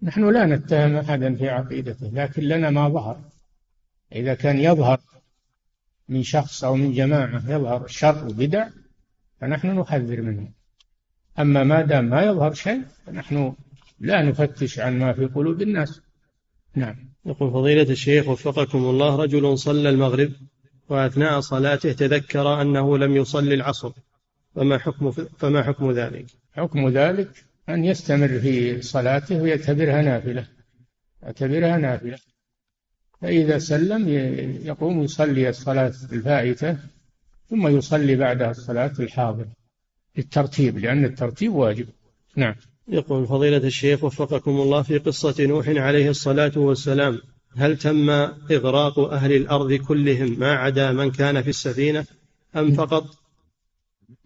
[0.03, 3.20] نحن لا نتهم أحدا في عقيدته لكن لنا ما ظهر.
[4.12, 5.01] إذا كان يظهر
[6.09, 8.68] من شخص أو من جماعة يظهر شر وبدع
[9.41, 10.49] فنحن نحذر منه.
[11.39, 13.55] أما ما دام ما يظهر شيء فنحن
[14.01, 16.01] لا نفتش عن ما في قلوب الناس.
[16.74, 16.97] نعم.
[17.26, 20.32] يقول فضيلة الشيخ وفقكم الله رجل صلى المغرب
[20.89, 23.93] وأثناء صلاته تذكر أنه لم يصلي العصر.
[24.57, 30.47] فما حكم فما حكم ذلك؟ حكم ذلك أن يستمر في صلاته ويعتبرها نافلة.
[31.23, 32.19] يعتبرها نافلة.
[33.21, 34.09] فإذا سلم
[34.67, 36.79] يقوم يصلي الصلاة الفائتة
[37.51, 39.49] ثم يصلي بعدها الصلاة الحاضرة
[40.17, 41.87] بالترتيب لأن الترتيب واجب.
[42.37, 42.55] نعم.
[42.89, 47.21] يقول فضيلة الشيخ وفقكم الله في قصة نوح عليه الصلاة والسلام
[47.57, 48.11] هل تم
[48.51, 52.05] إغراق أهل الأرض كلهم ما عدا من كان في السفينة
[52.57, 53.26] أم فقط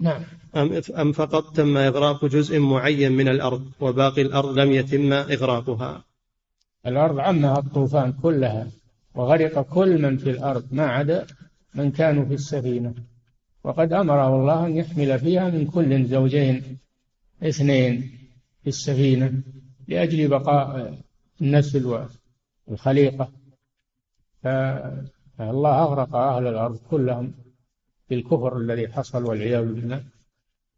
[0.01, 0.23] نعم.
[0.57, 6.05] أم, أم فقط تم إغراق جزء معين من الأرض وباقي الأرض لم يتم إغراقها؟
[6.87, 8.69] الأرض عمها الطوفان كلها
[9.15, 11.27] وغرق كل من في الأرض ما عدا
[11.75, 12.95] من كانوا في السفينة.
[13.65, 16.79] وقد أمره الله أن يحمل فيها من كل زوجين
[17.43, 18.19] اثنين
[18.63, 19.33] في السفينة
[19.89, 20.99] لأجل بقاء
[21.41, 22.07] النسل
[22.67, 23.29] والخليقة.
[24.43, 27.35] فالله أغرق أهل الأرض كلهم.
[28.11, 30.05] بالكفر الذي حصل والعياذ بالله.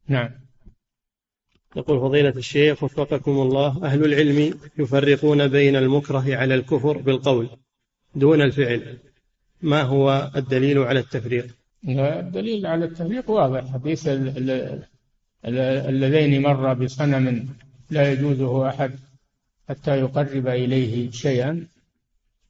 [0.09, 0.31] نعم.
[1.77, 7.49] يقول فضيلة الشيخ وفقكم الله أهل العلم يفرقون بين المكره على الكفر بالقول
[8.15, 8.99] دون الفعل.
[9.63, 11.47] ما هو الدليل على التفريق؟
[11.89, 13.73] الدليل على التفريق واضح.
[13.73, 14.09] حديث
[15.45, 17.49] اللذين مر بصنم
[17.91, 18.93] لا يجوزه أحد
[19.69, 21.67] حتى يقرب إليه شيئا.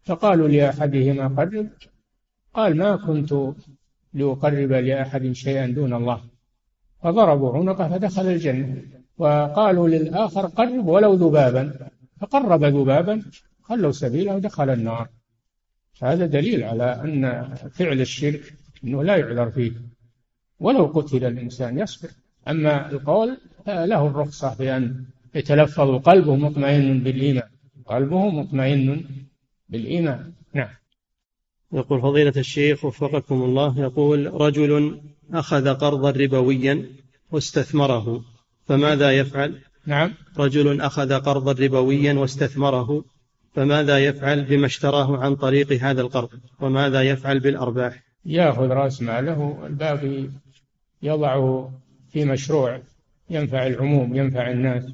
[0.04, 1.68] فقالوا لأحدهما قرب.
[2.54, 3.34] قال ما كنت
[4.14, 6.20] لأقرب لأحد شيئا دون الله.
[7.02, 8.82] فضربوا عنقه فدخل الجنة.
[9.18, 11.88] وقالوا للآخر قرب ولو ذبابا.
[12.20, 13.22] فقرب ذبابا
[13.62, 15.08] خلوا سبيله ودخل النار.
[16.02, 18.54] هذا دليل على أن فعل الشرك
[18.84, 19.72] أنه لا يعذر فيه.
[20.60, 22.08] ولو قتل الإنسان يصبر.
[22.48, 25.04] أما القول له الرخصة بأن
[25.34, 27.48] يتلفظ قلبه مطمئن بالإيمان.
[27.86, 29.04] قلبه مطمئن
[29.68, 30.32] بالإيمان.
[30.54, 30.81] نعم.
[31.72, 35.00] يقول فضيلة الشيخ وفقكم الله يقول رجل
[35.32, 36.86] أخذ قرضا ربويا
[37.30, 38.24] واستثمره
[38.68, 40.14] فماذا يفعل؟ نعم.
[40.38, 43.04] رجل أخذ قرضا ربويا واستثمره
[43.54, 50.28] فماذا يفعل بما اشتراه عن طريق هذا القرض؟ وماذا يفعل بالأرباح؟ يأخذ رأس ماله الباقي
[51.02, 51.72] يضعه
[52.12, 52.80] في مشروع
[53.30, 54.84] ينفع العموم ينفع الناس.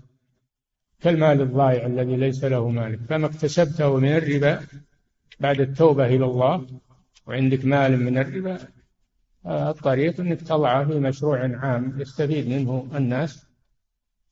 [1.02, 2.98] كالمال الضائع الذي ليس له مالك.
[3.08, 4.60] فما اكتسبته من الربا
[5.40, 6.66] بعد التوبة إلى الله
[7.26, 8.58] وعندك مال من الربا
[9.46, 13.46] الطريق أنك تضعه في مشروع عام يستفيد منه الناس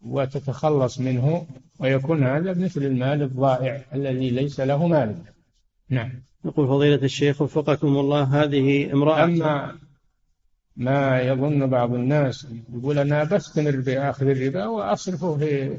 [0.03, 1.47] وتتخلص منه
[1.79, 5.17] ويكون هذا مثل المال الضائع الذي ليس له مال.
[5.89, 6.13] نعم.
[6.45, 9.25] يقول فضيلة الشيخ وفقكم الله هذه امرأة.
[9.25, 9.79] أما
[10.77, 15.79] ما يظن بعض الناس يقول أنا بستمر بآخذ الربا وأصرفه في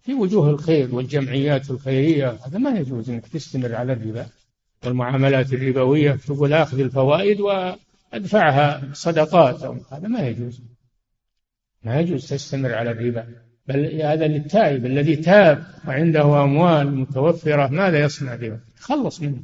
[0.00, 4.26] في وجوه الخير والجمعيات الخيرية هذا ما يجوز أنك تستمر على الربا.
[4.84, 9.62] والمعاملات الربوية تقول آخذ الفوائد وأدفعها صدقات
[9.92, 10.62] هذا ما يجوز.
[11.82, 13.26] ما يجوز تستمر على الربا.
[13.68, 19.40] بل هذا للتائب الذي تاب وعنده أموال متوفرة ماذا يصنع بها؟ تخلص منه.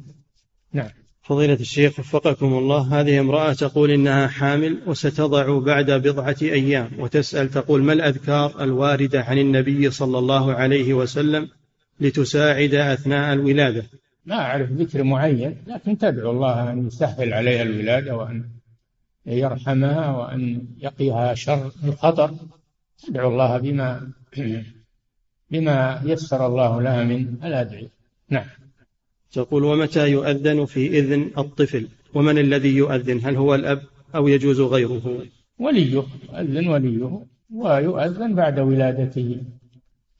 [0.73, 0.89] نعم.
[1.25, 7.83] فضيلة الشيخ وفقكم الله هذه امرأة تقول إنها حامل وستضع بعد بضعة أيام وتسأل تقول
[7.83, 11.49] ما الأذكار الواردة عن النبي صلى الله عليه وسلم
[11.99, 13.83] لتساعد أثناء الولادة؟
[14.25, 18.49] ما أعرف ذكر معين لكن تدعو الله أن يسهل عليها الولادة وأن
[19.25, 22.31] يرحمها وأن يقيها شر الخطر.
[23.07, 24.11] تدعو الله بما
[25.51, 27.87] بما يسر الله لها من الأدعية.
[28.29, 28.45] نعم.
[29.31, 33.81] تقول ومتى يؤذن في إذن الطفل؟ ومن الذي يؤذن؟ هل هو الأب
[34.15, 35.25] أو يجوز غيره؟
[35.59, 39.41] وليه؟ يؤذن وليه ويؤذن بعد ولادته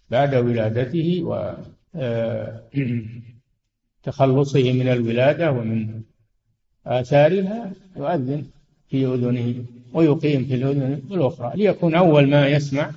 [0.10, 1.54] بعد ولادته و
[1.96, 2.62] آه،
[4.06, 6.02] تخلصه من الولادة ومن
[6.86, 8.46] آثارها يؤذن
[8.90, 12.92] في أذنه ويقيم في الأذن الأخرى ليكون أول ما يسمع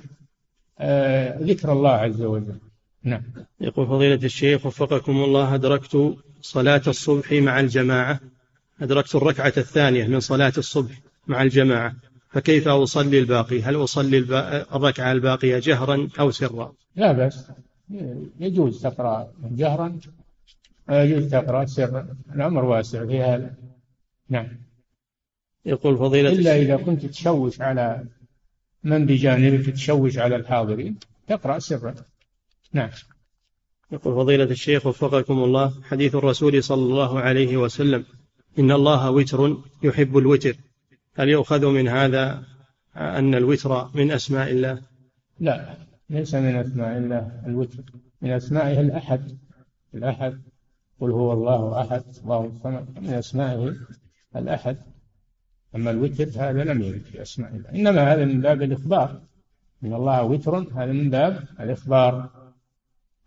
[0.79, 2.55] آه، ذكر الله عز وجل.
[3.03, 3.21] نعم.
[3.61, 8.19] يقول فضيلة الشيخ وفقكم الله أدركت صلاة الصبح مع الجماعة
[8.81, 10.91] أدركت الركعة الثانية من صلاة الصبح
[11.27, 11.95] مع الجماعة
[12.29, 14.17] فكيف أصلي الباقي؟ هل أصلي
[14.75, 17.51] الركعة الباقية جهرا أو سرا؟ لا بأس
[18.39, 19.99] يجوز تقرأ جهرا
[20.89, 23.53] يجوز تقرأ سرا الأمر واسع في هذا.
[24.29, 24.47] نعم.
[25.65, 28.03] يقول فضيلة إلا إذا كنت تشوش على
[28.83, 31.95] من بجانبك تشوش على الحاضرين تقرأ سرا.
[32.73, 32.89] نعم.
[33.91, 38.05] يقول فضيلة الشيخ وفقكم الله حديث الرسول صلى الله عليه وسلم
[38.59, 40.55] إن الله وتر يحب الوتر.
[41.13, 42.43] هل يؤخذ من هذا
[42.95, 44.81] أن الوتر من أسماء الله؟
[45.39, 45.75] لا
[46.09, 47.83] ليس من أسماء الله الوتر.
[48.21, 49.37] من أسمائه الأحد.
[49.93, 50.41] الأحد.
[50.99, 53.75] قل هو الله أحد الله الصمد من أسمائه
[54.35, 54.77] الأحد.
[55.75, 57.69] أما الوتر هذا لم يرد في أسماء الله.
[57.69, 59.21] إنما هذا من باب الإخبار.
[59.83, 62.29] إن الله وتر هذا من باب الإخبار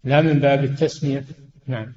[0.04, 1.24] لا من باب التسمية.
[1.66, 1.92] نعم.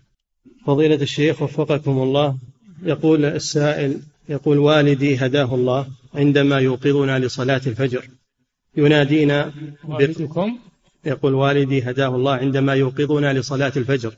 [0.66, 2.38] فضيلة الشيخ وفقكم الله
[2.84, 4.00] يقول السائل
[4.30, 8.10] يقول والدي هداه الله عندما يوقظنا لصلاة الفجر.
[8.78, 9.54] ينادينا
[9.84, 10.60] والدكم؟
[11.06, 14.14] يقول والدي هداه الله عندما يوقظنا لصلاة الفجر.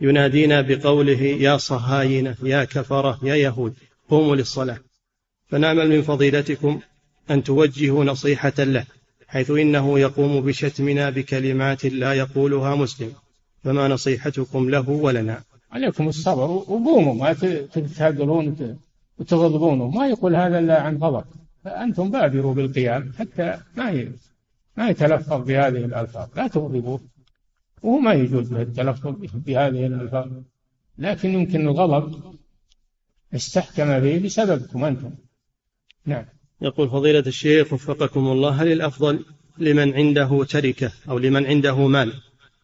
[0.00, 3.74] ينادينا بقوله يا صهاينة يا كفرة يا يهود
[4.08, 4.78] قوموا للصلاة.
[5.46, 6.80] فنامل من فضيلتكم
[7.30, 8.84] أن توجهوا نصيحة له
[9.28, 13.12] حيث إنه يقوم بشتمنا بكلمات لا يقولها مسلم.
[13.64, 15.42] فما نصيحتكم له ولنا.
[15.72, 17.32] عليكم الصبر وقوموا ما
[17.72, 18.76] تتهاجرون
[19.18, 21.24] وتغضبون ما يقول هذا إلا عن غضب.
[21.64, 24.12] فأنتم بادروا بالقيام حتى ما
[24.76, 26.28] ما يتلفظ بهذه الألفاظ.
[26.36, 27.00] لا تغضبوه
[27.84, 29.14] وهو ما يجوز له التلفظ
[29.46, 30.28] بهذه الألفاظ.
[30.98, 32.34] لكن يمكن الغضب
[33.34, 35.10] استحكم به بسببكم أنتم.
[36.06, 36.24] نعم.
[36.60, 39.24] يقول فضيلة الشيخ وفقكم الله هل الأفضل
[39.58, 42.12] لمن عنده تركة أو لمن عنده مال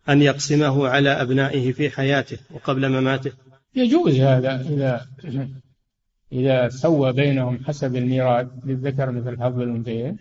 [0.08, 3.32] أن يقسمه على أبنائه في حياته وقبل مماته؟
[3.74, 5.06] يجوز هذا إذا
[6.32, 10.16] إذا سوى بينهم حسب الميراث للذكر مثل حظ الأنثيين.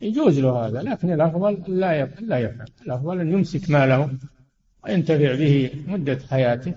[0.00, 2.68] يجوز له هذا لكن الأفضل لا لا يفعل.
[2.86, 4.18] الأفضل أن يمسك ماله
[4.84, 6.74] وينتفع به مدة حياته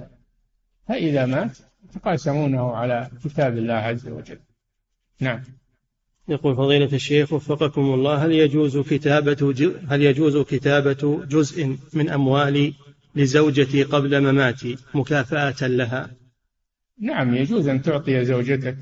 [0.87, 4.39] فإذا مات يتقاسمونه على كتاب الله عز وجل.
[5.19, 5.43] نعم.
[6.27, 12.73] يقول فضيلة الشيخ وفقكم الله هل يجوز كتابة هل يجوز كتابة جزء من أموالي
[13.15, 16.11] لزوجتي قبل مماتي مكافأة لها؟
[16.99, 18.77] نعم يجوز أن تعطي زوجتك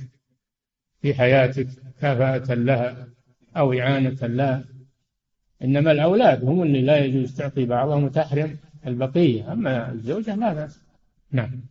[1.02, 1.68] في حياتك
[1.98, 3.08] مكافأة لها.
[3.58, 4.66] أو إعانة لها
[5.64, 9.54] إنما الأولاد هم اللي لا يجوز تعطي بعضهم وتحرم البقية.
[9.54, 10.80] أما الزوجة لا بأس.
[11.32, 11.62] نعم.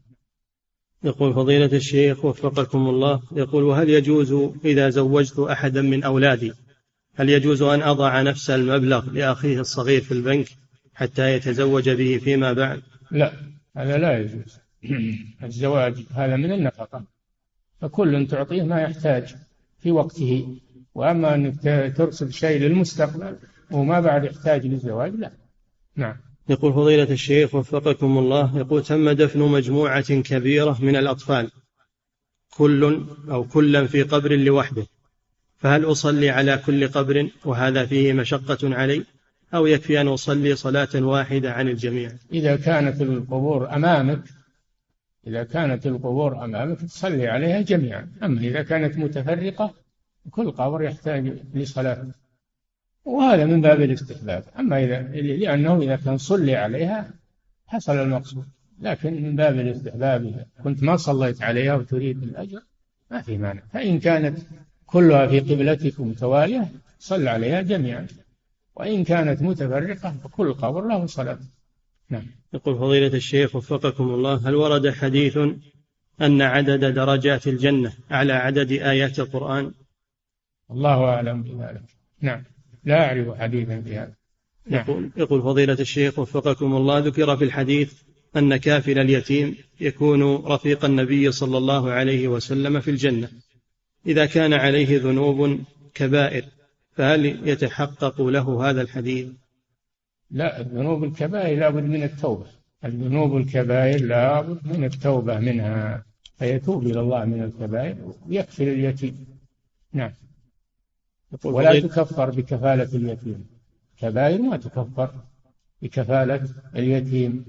[1.04, 6.52] يقول فضيلة الشيخ وفقكم الله يقول وهل يجوز إذا زوجت أحدا من أولادي
[7.14, 10.46] هل يجوز أن أضع نفس المبلغ لأخيه الصغير في البنك
[10.94, 13.32] حتى يتزوج به فيما بعد؟ لا
[13.76, 14.58] هذا لا يجوز.
[15.44, 17.04] الزواج هذا من النفقة.
[17.80, 19.34] فكل تعطيه ما يحتاج
[19.78, 20.56] في وقته.
[20.94, 23.36] وأما أنك ترسل شيء للمستقبل
[23.70, 25.32] وما بعد يحتاج للزواج لا.
[25.96, 26.16] نعم.
[26.48, 31.50] يقول فضيلة الشيخ وفقكم الله يقول تم دفن مجموعة كبيرة من الأطفال
[32.50, 34.86] كل أو كلا في قبر لوحده.
[35.56, 39.04] فهل أصلي على كل قبر وهذا فيه مشقة علي؟
[39.54, 44.22] أو يكفي أن أصلي صلاة واحدة عن الجميع؟ إذا كانت القبور أمامك
[45.26, 48.08] إذا كانت القبور أمامك تصلي عليها جميعا.
[48.22, 49.74] أما إذا كانت متفرقة
[50.30, 52.06] كل قبر يحتاج لصلاة.
[53.04, 54.44] وهذا من باب الاستحباب.
[54.58, 57.10] أما إذا لأنه إذا كان صلي عليها
[57.66, 58.44] حصل المقصود.
[58.80, 62.60] لكن من باب الاستحباب إذا كنت ما صليت عليها وتريد الأجر
[63.10, 63.62] ما في مانع.
[63.72, 64.38] فإن كانت
[64.86, 66.68] كلها في قبلتك متوالية
[66.98, 68.06] صل عليها جميعا.
[68.76, 71.38] وإن كانت متفرقة فكل قبر له صلاة.
[72.10, 72.26] نعم.
[72.52, 75.38] يقول فضيلة الشيخ وفقكم الله هل ورد حديث
[76.20, 79.74] أن عدد درجات الجنة على عدد آيات القرآن؟
[80.70, 81.82] الله أعلم بذلك.
[82.20, 82.44] نعم.
[82.84, 84.14] لا أعرف حديثا في هذا.
[84.66, 84.80] نعم.
[84.80, 87.92] يقول, يقول فضيلة الشيخ وفقكم الله ذكر في الحديث
[88.36, 93.28] أن كافل اليتيم يكون رفيق النبي صلى الله عليه وسلم في الجنة.
[94.06, 95.60] إذا كان عليه ذنوب
[95.94, 96.44] كبائر
[96.92, 99.28] فهل يتحقق له هذا الحديث؟
[100.30, 102.46] لا الذنوب الكبائر لابد من التوبة.
[102.84, 106.04] الذنوب الكبائر لابد من التوبة منها
[106.38, 107.96] فيتوب إلى الله من الكبائر
[108.28, 109.26] ويكفر اليتيم.
[109.92, 110.10] نعم.
[111.44, 113.46] ولا تكفر بكفالة اليتيم.
[114.00, 115.10] كبائر ما تكفر
[115.82, 117.44] بكفالة اليتيم.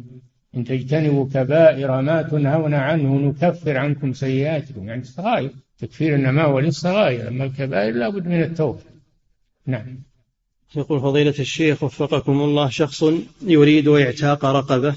[0.56, 4.88] إن تجتنبوا كبائر ما تنهون عنه نكفر عنكم سيئاتكم.
[4.88, 8.80] يعني الصغائر تكفير النماء للصغائر أما الكبائر لابد من التوبة.
[9.66, 10.00] نعم.
[10.76, 13.04] يقول فضيلة الشيخ وفقكم الله شخص
[13.42, 14.96] يريد إعتاق رقبة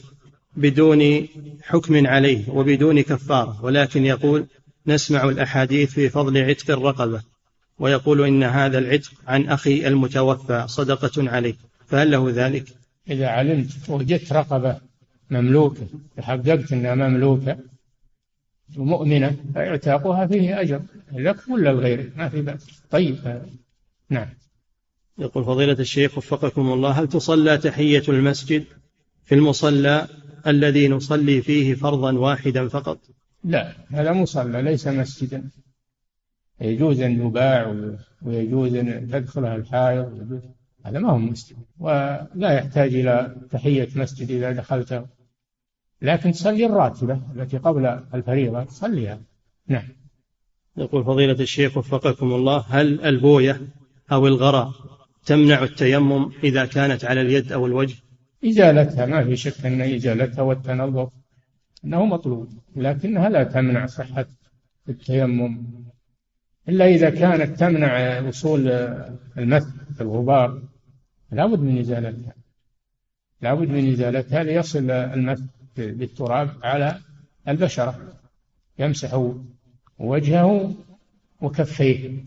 [0.56, 1.28] بدون
[1.62, 4.46] حكم عليه وبدون كفارة ولكن يقول
[4.86, 7.22] نسمع الأحاديث في فضل عتق الرقبة.
[7.78, 11.54] ويقول إن هذا العتق عن أخي المتوفى صدقة عليه.
[11.86, 12.64] فهل له ذلك؟
[13.10, 14.80] إذا علمت وجدت رقبة
[15.30, 17.58] مملوكة تحققت أنها مملوكة
[18.76, 20.80] ومؤمنة فإعتاقها فيه أجر.
[21.12, 22.66] لك ولا لغيرك؟ ما في بأس.
[22.90, 23.42] طيب
[24.08, 24.28] نعم.
[25.18, 28.64] يقول فضيلة الشيخ وفقكم الله هل تصلى تحية المسجد
[29.24, 30.06] في المصلى
[30.46, 32.98] الذي نصلي فيه فرضا واحدا فقط؟
[33.44, 35.50] لا هذا مصلى ليس مسجدا.
[36.60, 37.74] يجوز أن يباع
[38.22, 40.40] ويجوز أن تدخلها الحائض
[40.84, 41.56] هذا ما هو مسجد.
[41.78, 45.06] ولا يحتاج إلى تحية مسجد إذا دخلته.
[46.02, 49.20] لكن تصلي الراتبة التي قبل الفريضة صليها
[49.68, 49.88] نعم.
[50.76, 53.60] يقول فضيلة الشيخ وفقكم الله هل البوية
[54.12, 54.72] أو الغراء
[55.26, 57.96] تمنع التيمم إذا كانت على اليد أو الوجه؟
[58.44, 61.08] إزالتها ما في شك أن إزالتها والتنظف
[61.84, 64.26] أنه مطلوب لكنها لا تمنع صحة
[64.88, 65.66] التيمم.
[66.68, 68.68] إلا إذا كانت تمنع وصول
[69.38, 70.62] المثل الغبار
[71.32, 72.34] لابد من إزالتها.
[73.40, 75.46] لابد من إزالتها ليصل المثل
[75.76, 76.98] بالتراب على
[77.48, 78.12] البشرة
[78.78, 79.32] يمسح
[79.98, 80.74] وجهه
[81.40, 82.22] وكفيه.